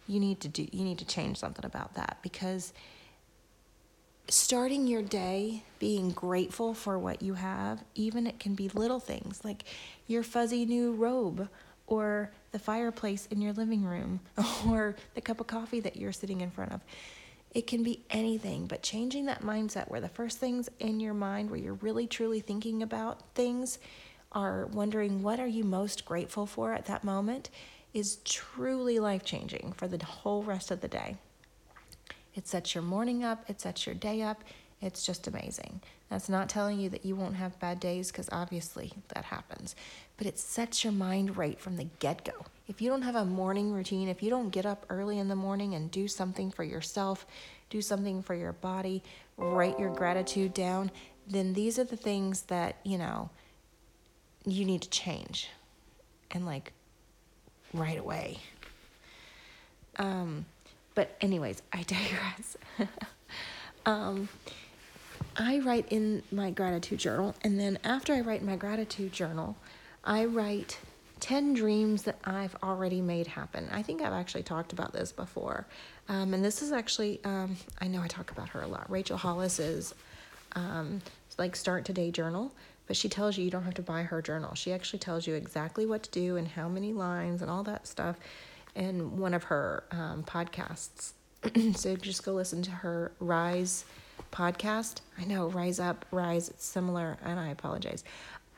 you 0.08 0.20
need 0.20 0.42
to 0.42 0.50
do 0.50 0.68
you 0.74 0.84
need 0.84 1.00
to 1.00 1.06
change 1.06 1.38
something 1.38 1.64
about 1.64 1.94
that 1.94 2.18
because 2.22 2.74
starting 4.28 4.88
your 4.88 5.02
day 5.02 5.64
being 5.80 6.12
grateful 6.12 6.74
for 6.74 6.98
what 6.98 7.22
you 7.22 7.34
have, 7.34 7.84
even 7.96 8.26
it 8.26 8.40
can 8.40 8.56
be 8.56 8.70
little 8.70 9.00
things 9.00 9.44
like 9.44 9.66
your 10.08 10.24
fuzzy 10.24 10.66
new 10.66 10.94
robe 10.94 11.50
or 11.88 12.32
the 12.52 12.60
fireplace 12.60 13.28
in 13.28 13.42
your 13.42 13.54
living 13.54 13.84
room 13.84 14.20
or 14.68 14.96
the 15.16 15.22
cup 15.22 15.40
of 15.40 15.48
coffee 15.48 15.80
that 15.82 15.98
you're 15.98 16.14
sitting 16.14 16.42
in 16.42 16.50
front 16.50 16.72
of. 16.72 16.82
It 17.54 17.68
can 17.68 17.84
be 17.84 18.04
anything, 18.10 18.66
but 18.66 18.82
changing 18.82 19.26
that 19.26 19.44
mindset 19.44 19.90
where 19.90 20.02
the 20.02 20.10
first 20.10 20.40
things 20.40 20.70
in 20.80 21.00
your 21.00 21.14
mind, 21.14 21.52
where 21.52 21.60
you're 21.60 21.76
really 21.76 22.08
truly 22.08 22.40
thinking 22.40 22.82
about 22.82 23.22
things, 23.36 23.78
are 24.32 24.66
wondering 24.68 25.22
what 25.22 25.40
are 25.40 25.48
you 25.48 25.64
most 25.64 26.06
grateful 26.06 26.48
for 26.48 26.74
at 26.74 26.86
that 26.86 27.04
moment 27.04 27.50
is 27.94 28.18
truly 28.26 29.00
life 29.00 29.24
changing 29.24 29.74
for 29.78 29.88
the 29.88 30.04
whole 30.04 30.42
rest 30.42 30.72
of 30.72 30.82
the 30.82 30.88
day. 30.88 31.18
It 32.36 32.48
sets 32.48 32.74
your 32.74 32.84
morning 32.84 33.24
up, 33.24 33.50
it 33.50 33.62
sets 33.62 33.86
your 33.86 33.96
day 33.96 34.22
up. 34.22 34.44
It's 34.82 35.06
just 35.06 35.28
amazing. 35.28 35.80
That's 36.10 36.28
not 36.28 36.50
telling 36.50 36.78
you 36.78 36.90
that 36.90 37.06
you 37.06 37.16
won't 37.16 37.38
have 37.38 37.58
bad 37.60 37.80
days 37.80 38.12
because 38.12 38.28
obviously 38.34 38.92
that 39.16 39.24
happens, 39.24 39.78
but 40.18 40.28
it 40.28 40.38
sets 40.38 40.84
your 40.84 40.92
mind 40.92 41.38
right 41.38 41.58
from 41.58 41.78
the 41.78 41.88
get 42.00 42.26
go. 42.26 42.46
If 42.68 42.82
you 42.82 42.90
don't 42.90 43.04
have 43.04 43.16
a 43.16 43.24
morning 43.24 43.72
routine, 43.72 44.10
if 44.10 44.22
you 44.22 44.30
don't 44.30 44.50
get 44.50 44.66
up 44.66 44.86
early 44.90 45.20
in 45.20 45.30
the 45.30 45.38
morning 45.38 45.74
and 45.74 45.90
do 45.90 46.10
something 46.10 46.52
for 46.52 46.66
yourself, 46.66 47.26
do 47.70 47.82
something 47.82 48.22
for 48.22 48.36
your 48.36 48.52
body, 48.52 49.02
write 49.38 49.80
your 49.80 49.94
gratitude 49.94 50.54
down, 50.54 50.92
then 51.28 51.54
these 51.54 51.80
are 51.80 51.86
the 51.86 51.98
things 51.98 52.42
that, 52.44 52.76
you 52.84 52.98
know, 52.98 53.30
you 54.46 54.66
need 54.66 54.82
to 54.82 54.90
change 54.90 55.50
and 56.32 56.46
like 56.46 56.74
right 57.74 57.98
away. 57.98 58.40
Um, 59.98 60.46
but, 60.96 61.16
anyways, 61.22 61.62
I 61.72 61.84
digress. 61.88 62.58
um, 63.86 64.30
I 65.36 65.60
write 65.60 65.88
in 65.90 66.24
my 66.32 66.52
gratitude 66.52 67.00
journal, 67.00 67.36
and 67.42 67.60
then 67.60 67.80
after 67.84 68.14
I 68.14 68.22
write 68.22 68.44
my 68.44 68.56
gratitude 68.56 69.12
journal, 69.12 69.56
I 70.04 70.26
write 70.26 70.78
10 71.22 71.54
dreams 71.54 72.04
that 72.04 72.18
I've 72.26 72.56
already 72.62 73.02
made 73.02 73.28
happen. 73.28 73.70
I 73.72 73.82
think 73.82 74.02
I've 74.02 74.14
actually 74.14 74.44
talked 74.44 74.74
about 74.74 74.92
this 74.92 75.14
before. 75.14 75.66
Um, 76.10 76.34
and 76.34 76.44
this 76.44 76.62
is 76.62 76.74
actually, 76.74 77.22
um, 77.24 77.56
I 77.80 77.88
know 77.88 78.02
I 78.02 78.08
talk 78.08 78.32
about 78.32 78.50
her 78.50 78.62
a 78.62 78.68
lot. 78.68 78.90
Rachel 78.92 79.16
Hollis 79.16 79.58
is 79.58 79.96
um, 80.56 81.02
like 81.38 81.56
Start 81.56 81.86
Today 81.86 82.12
Journal, 82.12 82.52
but 82.88 82.98
she 82.98 83.08
tells 83.08 83.38
you 83.38 83.46
you 83.46 83.52
don't 83.52 83.64
have 83.64 83.74
to 83.76 83.82
buy 83.82 84.04
her 84.04 84.22
journal. 84.22 84.54
She 84.54 84.74
actually 84.74 85.00
tells 85.00 85.26
you 85.26 85.36
exactly 85.36 85.86
what 85.86 86.04
to 86.04 86.12
do 86.12 86.36
and 86.36 86.46
how 86.46 86.68
many 86.68 86.92
lines 86.92 87.42
and 87.42 87.50
all 87.50 87.64
that 87.64 87.88
stuff 87.88 88.18
in 88.76 89.18
one 89.18 89.34
of 89.34 89.44
her 89.46 89.84
um, 89.92 90.24
podcasts. 90.24 91.14
so 91.76 91.96
just 91.96 92.24
go 92.24 92.34
listen 92.34 92.62
to 92.64 92.72
her 92.72 93.12
Rise 93.20 93.86
podcast. 94.32 95.02
I 95.20 95.26
know 95.26 95.48
Rise 95.48 95.80
Up, 95.80 96.06
Rise, 96.12 96.50
it's 96.50 96.66
similar, 96.66 97.18
and 97.24 97.40
I 97.40 97.50
apologize. 97.50 98.04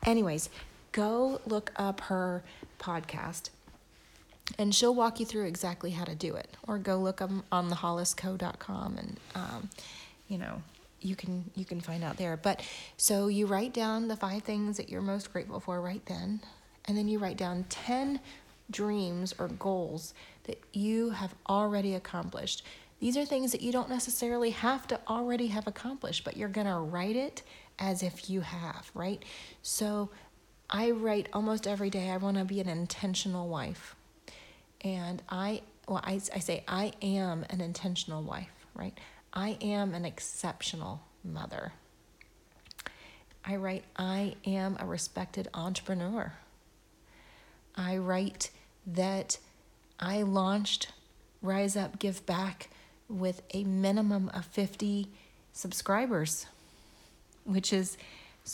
Anyways, 0.04 0.48
go 0.92 1.40
look 1.46 1.72
up 1.76 2.00
her 2.02 2.42
podcast 2.78 3.50
and 4.58 4.74
she'll 4.74 4.94
walk 4.94 5.20
you 5.20 5.26
through 5.26 5.46
exactly 5.46 5.90
how 5.90 6.04
to 6.04 6.14
do 6.14 6.34
it. 6.36 6.56
Or 6.66 6.78
go 6.78 6.96
look 6.96 7.20
up 7.20 7.30
on 7.50 7.70
thehollisco.com 7.70 8.98
and, 8.98 9.20
um, 9.34 9.70
you 10.28 10.38
know, 10.38 10.62
you 11.00 11.14
can 11.14 11.50
you 11.54 11.64
can 11.64 11.80
find 11.80 12.02
out 12.02 12.16
there. 12.16 12.36
But 12.36 12.62
so 12.96 13.28
you 13.28 13.46
write 13.46 13.72
down 13.72 14.08
the 14.08 14.16
five 14.16 14.42
things 14.42 14.76
that 14.76 14.88
you're 14.88 15.02
most 15.02 15.32
grateful 15.32 15.60
for 15.60 15.80
right 15.80 16.04
then, 16.06 16.40
and 16.86 16.96
then 16.96 17.06
you 17.06 17.18
write 17.18 17.36
down 17.36 17.64
10 17.68 18.18
dreams 18.70 19.34
or 19.38 19.48
goals 19.48 20.14
that 20.44 20.60
you 20.72 21.10
have 21.10 21.34
already 21.48 21.94
accomplished. 21.94 22.64
These 23.00 23.16
are 23.16 23.24
things 23.24 23.52
that 23.52 23.60
you 23.60 23.72
don't 23.72 23.90
necessarily 23.90 24.50
have 24.50 24.86
to 24.88 25.00
already 25.08 25.48
have 25.48 25.66
accomplished, 25.66 26.24
but 26.24 26.36
you're 26.36 26.48
going 26.48 26.66
to 26.66 26.78
write 26.78 27.16
it 27.16 27.42
as 27.78 28.02
if 28.02 28.30
you 28.30 28.40
have, 28.40 28.90
right? 28.94 29.22
So 29.62 30.10
I 30.70 30.90
write 30.92 31.28
almost 31.32 31.66
every 31.66 31.90
day, 31.90 32.10
I 32.10 32.16
want 32.16 32.38
to 32.38 32.44
be 32.44 32.60
an 32.60 32.68
intentional 32.68 33.48
wife. 33.48 33.94
And 34.80 35.22
I, 35.28 35.62
well, 35.86 36.00
I, 36.02 36.14
I 36.34 36.38
say, 36.38 36.64
I 36.66 36.92
am 37.02 37.44
an 37.50 37.60
intentional 37.60 38.22
wife, 38.22 38.66
right? 38.74 38.98
I 39.32 39.58
am 39.60 39.94
an 39.94 40.04
exceptional 40.04 41.02
mother. 41.22 41.72
I 43.44 43.56
write, 43.56 43.84
I 43.96 44.36
am 44.44 44.76
a 44.80 44.86
respected 44.86 45.48
entrepreneur. 45.54 46.32
I 47.76 47.98
write 47.98 48.50
that 48.86 49.38
I 49.98 50.22
launched 50.22 50.92
Rise 51.42 51.76
Up 51.76 51.98
Give 51.98 52.24
Back 52.26 52.70
with 53.08 53.42
a 53.52 53.64
minimum 53.64 54.30
of 54.34 54.44
50 54.46 55.08
subscribers, 55.52 56.46
which 57.44 57.72
is 57.72 57.96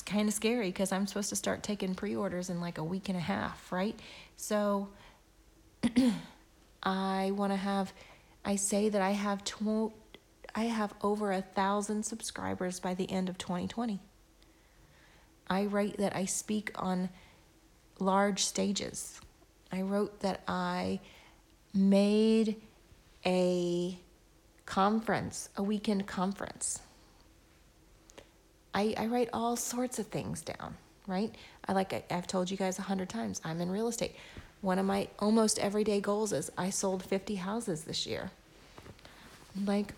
kind 0.07 0.29
of 0.29 0.35
scary 0.35 0.69
because 0.69 0.93
I'm 0.93 1.07
supposed 1.07 1.29
to 1.31 1.37
start 1.37 1.63
taking 1.63 1.95
pre 1.95 2.17
orders 2.17 2.49
in 2.49 2.61
like 2.61 2.79
a 2.79 2.85
week 2.85 3.09
and 3.09 3.19
a 3.19 3.21
half, 3.21 3.71
right? 3.71 3.99
So 4.37 4.89
I 6.83 7.33
want 7.35 7.53
to 7.53 7.57
have, 7.57 7.93
I 8.45 8.57
say 8.57 8.89
that 8.89 9.03
I 9.03 9.11
have 9.11 9.45
tw- 9.45 9.93
I 10.55 10.65
have 10.65 10.95
over 11.03 11.33
a 11.33 11.43
thousand 11.43 12.05
subscribers 12.05 12.79
by 12.79 12.95
the 12.95 13.11
end 13.11 13.29
of 13.29 13.39
2020. 13.39 14.01
I 15.49 15.65
write 15.65 15.97
that 15.97 16.15
I 16.15 16.27
speak 16.27 16.71
on 16.75 17.09
large 17.99 18.45
stages. 18.45 19.21
I 19.73 19.83
wrote 19.83 20.21
that 20.21 20.43
I 20.47 21.01
made 21.75 22.57
a 23.25 23.99
conference, 24.67 25.49
a 25.57 25.63
weekend 25.63 26.07
conference. 26.07 26.81
I, 28.75 28.95
I 28.97 29.07
write 29.07 29.31
all 29.33 29.57
sorts 29.57 29.99
of 29.99 30.07
things 30.07 30.43
down, 30.43 30.77
right? 31.07 31.35
I 31.67 31.73
like 31.73 31.93
I, 31.93 32.05
I've 32.11 32.27
told 32.27 32.51
you 32.51 32.57
guys 32.57 32.79
a 32.79 32.83
hundred 32.83 33.09
times, 33.09 33.41
I'm 33.45 33.61
in 33.61 33.71
real 33.71 33.89
estate. 33.89 34.15
One 34.61 34.79
of 34.79 34.87
my 34.87 35.09
almost 35.19 35.59
everyday 35.59 36.01
goals 36.01 36.33
is 36.33 36.51
I 36.57 36.71
sold 36.71 37.03
50 37.03 37.35
houses 37.37 37.85
this 37.85 38.07
year. 38.07 38.31
Like 39.67 39.95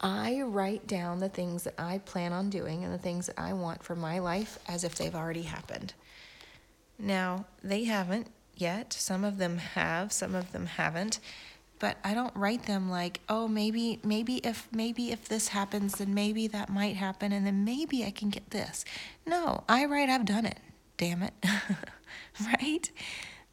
I 0.00 0.42
write 0.42 0.86
down 0.86 1.20
the 1.20 1.28
things 1.28 1.64
that 1.64 1.74
I 1.78 1.98
plan 1.98 2.32
on 2.32 2.50
doing 2.50 2.84
and 2.84 2.92
the 2.92 2.98
things 2.98 3.26
that 3.26 3.38
I 3.38 3.52
want 3.52 3.82
for 3.82 3.96
my 3.96 4.18
life 4.18 4.58
as 4.68 4.84
if 4.84 4.94
they've 4.94 5.14
already 5.14 5.42
happened. 5.42 5.94
Now, 6.98 7.46
they 7.62 7.84
haven't 7.84 8.28
yet. 8.56 8.92
Some 8.92 9.24
of 9.24 9.38
them 9.38 9.58
have, 9.58 10.12
some 10.12 10.34
of 10.34 10.52
them 10.52 10.66
haven't. 10.66 11.20
But 11.78 11.96
I 12.02 12.12
don't 12.12 12.34
write 12.34 12.64
them 12.64 12.90
like, 12.90 13.20
"Oh, 13.28 13.46
maybe 13.46 14.00
maybe 14.02 14.38
if 14.38 14.66
maybe 14.72 15.12
if 15.12 15.28
this 15.28 15.48
happens, 15.48 15.94
then 15.94 16.12
maybe 16.12 16.48
that 16.48 16.68
might 16.68 16.96
happen 16.96 17.30
and 17.32 17.46
then 17.46 17.64
maybe 17.64 18.04
I 18.04 18.10
can 18.10 18.30
get 18.30 18.50
this." 18.50 18.84
No, 19.24 19.62
I 19.68 19.84
write 19.84 20.08
I've 20.08 20.24
done 20.24 20.44
it. 20.44 20.58
Damn 20.96 21.22
it. 21.22 21.34
right? 22.46 22.90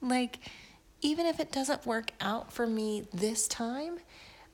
Like 0.02 0.40
even 1.02 1.28
if 1.28 1.40
it 1.40 1.52
doesn't 1.52 1.86
work 1.86 2.12
out 2.20 2.52
for 2.52 2.66
me 2.66 3.08
this 3.14 3.48
time, 3.48 4.00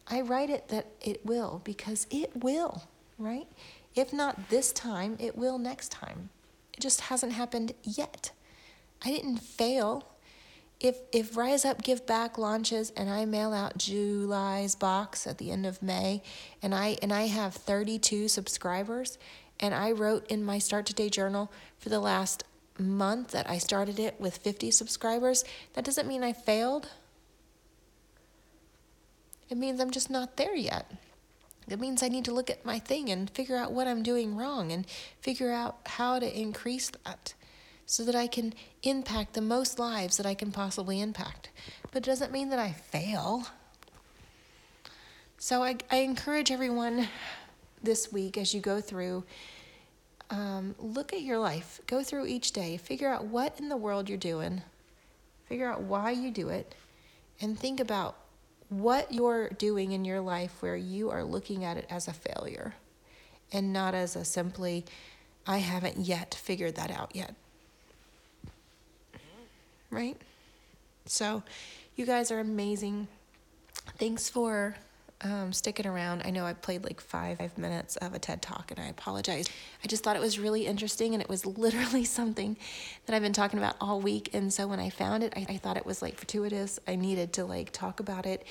I 0.08 0.19
write 0.19 0.49
it 0.49 0.67
that 0.67 0.88
it 1.01 1.25
will 1.25 1.62
because 1.63 2.08
it 2.12 2.43
will, 2.43 2.84
right? 3.17 3.47
If 3.95 4.12
not 4.12 4.49
this 4.49 4.73
time, 4.73 5.15
it 5.19 5.38
will 5.38 5.58
next 5.58 5.91
time. 5.91 6.30
It 6.73 6.82
just 6.82 7.01
hasn't 7.01 7.34
happened 7.34 7.73
yet. 7.84 8.32
I 9.04 9.10
didn't 9.10 9.38
fail. 9.38 10.08
If 10.80 10.98
if 11.12 11.38
Rise 11.38 11.66
Up 11.66 11.84
Give 11.84 12.06
Back 12.06 12.38
launches 12.38 12.92
and 12.98 13.10
I 13.10 13.26
mail 13.26 13.54
out 13.54 13.78
July's 13.78 14.76
box 14.76 15.28
at 15.28 15.38
the 15.38 15.52
end 15.52 15.66
of 15.66 15.82
May 15.82 16.24
and 16.62 16.74
I 16.74 16.98
and 17.02 17.14
I 17.14 17.24
have 17.24 17.54
32 17.54 18.28
subscribers 18.28 19.18
and 19.60 19.76
I 19.76 19.92
wrote 19.92 20.28
in 20.28 20.44
my 20.44 20.58
Start 20.58 20.86
Today 20.86 21.10
journal 21.10 21.52
for 21.78 21.90
the 21.90 22.00
last 22.00 22.44
month 22.80 23.32
that 23.32 23.50
I 23.50 23.58
started 23.60 24.00
it 24.00 24.20
with 24.20 24.38
50 24.38 24.72
subscribers, 24.72 25.44
that 25.74 25.86
doesn't 25.86 26.08
mean 26.08 26.24
I 26.24 26.34
failed. 26.34 26.90
It 29.50 29.58
means 29.58 29.80
I'm 29.80 29.92
just 29.92 30.10
not 30.10 30.38
there 30.38 30.56
yet. 30.56 30.92
It 31.70 31.80
means 31.80 32.02
I 32.02 32.08
need 32.08 32.26
to 32.26 32.34
look 32.34 32.50
at 32.50 32.66
my 32.66 32.80
thing 32.80 33.10
and 33.10 33.30
figure 33.30 33.56
out 33.56 33.72
what 33.72 33.88
I'm 33.88 34.02
doing 34.02 34.36
wrong 34.36 34.72
and 34.72 34.88
figure 35.22 35.52
out 35.52 35.78
how 35.86 36.20
to 36.20 36.40
increase 36.40 36.90
that 37.06 37.34
so 37.86 38.04
that 38.04 38.15
I 38.15 38.28
can 38.28 38.54
impact 38.84 39.34
the 39.34 39.41
most 39.41 39.80
lives 39.80 40.17
that 40.17 40.26
I 40.26 40.34
can 40.34 40.52
possibly 40.52 41.02
impact. 41.02 41.50
But 41.91 42.04
it 42.04 42.10
doesn't 42.10 42.32
mean 42.32 42.50
that 42.50 42.60
I 42.60 42.72
fail. 42.72 43.48
So 45.38 45.63
I, 45.63 45.76
I 45.89 45.98
encourage 45.98 46.52
everyone 46.52 47.08
this 47.84 48.12
week 48.12 48.38
as 48.38 48.54
you 48.54 48.62
go 48.62 48.80
through, 48.80 49.24
um, 50.30 50.76
look 50.80 51.13
at 51.13 51.22
your 51.22 51.39
life, 51.39 51.82
go 51.88 52.04
through 52.04 52.28
each 52.28 52.52
day, 52.52 52.78
figure 52.78 53.10
out 53.10 53.26
what 53.26 53.60
in 53.60 53.67
the 53.67 53.78
world 53.78 54.08
you're 54.08 54.17
doing, 54.17 54.62
figure 55.48 55.70
out 55.70 55.82
why 55.82 56.12
you 56.12 56.32
do 56.32 56.50
it, 56.50 56.76
and 57.41 57.60
think 57.60 57.80
about 57.80 58.15
what 58.70 59.12
you're 59.13 59.50
doing 59.50 59.91
in 59.91 60.06
your 60.06 60.22
life 60.22 60.62
where 60.62 60.78
you 60.78 61.10
are 61.10 61.24
looking 61.24 61.65
at 61.65 61.76
it 61.76 61.86
as 61.89 62.08
a 62.08 62.13
failure 62.13 62.74
and 63.52 63.74
not 63.74 63.94
as 63.94 64.15
a 64.15 64.24
simply, 64.24 64.86
I 65.46 65.58
haven't 65.58 65.98
yet 65.98 66.34
figured 66.34 66.76
that 66.76 66.89
out 66.89 67.13
yet. 67.13 67.36
Right? 69.91 70.17
So, 71.06 71.43
you 71.95 72.06
guys 72.06 72.32
are 72.32 72.39
amazing. 72.39 73.08
Thanks 73.97 74.30
for 74.30 74.75
um, 75.23 75.54
sticking 75.54 75.86
around. 75.86 76.23
I 76.25 76.32
know 76.32 76.45
I 76.45 76.54
played 76.54 76.84
like 76.84 76.99
five, 76.99 77.38
five 77.38 77.58
minutes 77.58 77.95
of 77.97 78.13
a 78.13 78.19
TED 78.19 78.41
talk, 78.41 78.71
and 78.71 78.80
I 78.80 78.88
apologize. 78.88 79.47
I 79.84 79.88
just 79.88 80.04
thought 80.04 80.15
it 80.15 80.21
was 80.21 80.39
really 80.39 80.65
interesting, 80.65 81.13
and 81.13 81.21
it 81.21 81.30
was 81.30 81.45
literally 81.58 82.06
something 82.06 82.58
that 83.06 83.15
I've 83.15 83.21
been 83.21 83.34
talking 83.34 83.60
about 83.60 83.75
all 83.80 83.99
week. 83.99 84.30
And 84.34 84.51
so 84.51 84.67
when 84.67 84.80
I 84.80 84.89
found 84.89 85.23
it, 85.23 85.34
I, 85.36 85.45
I 85.49 85.58
thought 85.58 85.77
it 85.77 85.86
was 85.86 86.01
like 86.01 86.15
fortuitous. 86.15 86.80
I 86.88 86.95
needed 86.95 87.34
to 87.34 87.45
like 87.45 87.71
talk 87.71 87.99
about 87.99 88.25
it, 88.25 88.45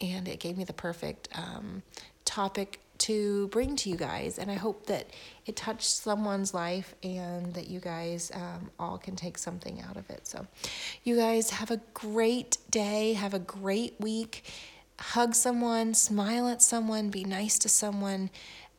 and 0.00 0.28
it 0.28 0.40
gave 0.40 0.56
me 0.56 0.64
the 0.64 0.72
perfect 0.72 1.28
um, 1.34 1.82
topic 2.24 2.78
to 3.02 3.48
bring 3.48 3.76
to 3.76 3.90
you 3.90 3.96
guys. 3.96 4.38
And 4.38 4.50
I 4.50 4.54
hope 4.54 4.86
that 4.86 5.10
it 5.46 5.56
touched 5.56 5.90
someone's 5.90 6.54
life 6.54 6.94
and 7.02 7.52
that 7.54 7.68
you 7.68 7.80
guys 7.80 8.30
um, 8.34 8.70
all 8.78 8.98
can 8.98 9.16
take 9.16 9.38
something 9.38 9.82
out 9.82 9.96
of 9.96 10.08
it. 10.10 10.26
So, 10.26 10.46
you 11.02 11.16
guys 11.16 11.50
have 11.50 11.70
a 11.70 11.80
great 11.94 12.58
day, 12.70 13.14
have 13.14 13.34
a 13.34 13.38
great 13.38 13.94
week. 14.00 14.44
Hug 14.98 15.34
someone, 15.34 15.94
smile 15.94 16.46
at 16.48 16.62
someone, 16.62 17.10
be 17.10 17.24
nice 17.24 17.58
to 17.60 17.68
someone, 17.68 18.30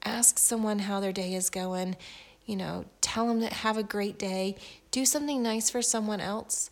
ask 0.05 0.39
someone 0.39 0.79
how 0.79 0.99
their 0.99 1.11
day 1.11 1.33
is 1.33 1.49
going. 1.49 1.97
You 2.45 2.55
know, 2.55 2.85
tell 3.01 3.27
them 3.27 3.39
that 3.41 3.53
have 3.53 3.77
a 3.77 3.83
great 3.83 4.17
day. 4.17 4.55
Do 4.91 5.05
something 5.05 5.41
nice 5.41 5.69
for 5.69 5.81
someone 5.81 6.21
else 6.21 6.69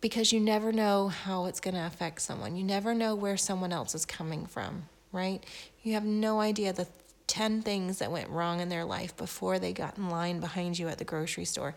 because 0.00 0.32
you 0.32 0.40
never 0.40 0.72
know 0.72 1.08
how 1.08 1.46
it's 1.46 1.60
going 1.60 1.74
to 1.74 1.86
affect 1.86 2.22
someone. 2.22 2.56
You 2.56 2.64
never 2.64 2.94
know 2.94 3.14
where 3.14 3.36
someone 3.36 3.72
else 3.72 3.94
is 3.94 4.06
coming 4.06 4.46
from, 4.46 4.84
right? 5.12 5.44
You 5.82 5.94
have 5.94 6.04
no 6.04 6.40
idea 6.40 6.72
the 6.72 6.86
10 7.26 7.62
things 7.62 7.98
that 7.98 8.10
went 8.10 8.30
wrong 8.30 8.60
in 8.60 8.68
their 8.68 8.84
life 8.84 9.16
before 9.16 9.58
they 9.58 9.72
got 9.72 9.96
in 9.98 10.08
line 10.08 10.40
behind 10.40 10.78
you 10.78 10.88
at 10.88 10.98
the 10.98 11.04
grocery 11.04 11.44
store. 11.44 11.74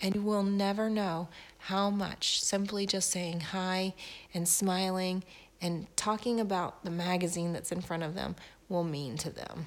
And 0.00 0.14
you 0.14 0.22
will 0.22 0.42
never 0.42 0.90
know 0.90 1.28
how 1.58 1.90
much 1.90 2.42
simply 2.42 2.86
just 2.86 3.10
saying 3.10 3.40
hi 3.40 3.94
and 4.34 4.48
smiling 4.48 5.22
and 5.60 5.86
talking 5.96 6.40
about 6.40 6.84
the 6.84 6.90
magazine 6.90 7.52
that's 7.52 7.72
in 7.72 7.80
front 7.80 8.02
of 8.02 8.14
them 8.14 8.36
will 8.68 8.84
mean 8.84 9.16
to 9.18 9.30
them. 9.30 9.66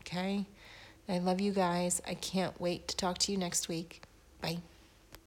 Okay? 0.00 0.46
I 1.08 1.18
love 1.18 1.40
you 1.40 1.52
guys. 1.52 2.02
I 2.06 2.14
can't 2.14 2.60
wait 2.60 2.88
to 2.88 2.96
talk 2.96 3.18
to 3.18 3.32
you 3.32 3.38
next 3.38 3.68
week. 3.68 4.02
Bye. 4.40 4.58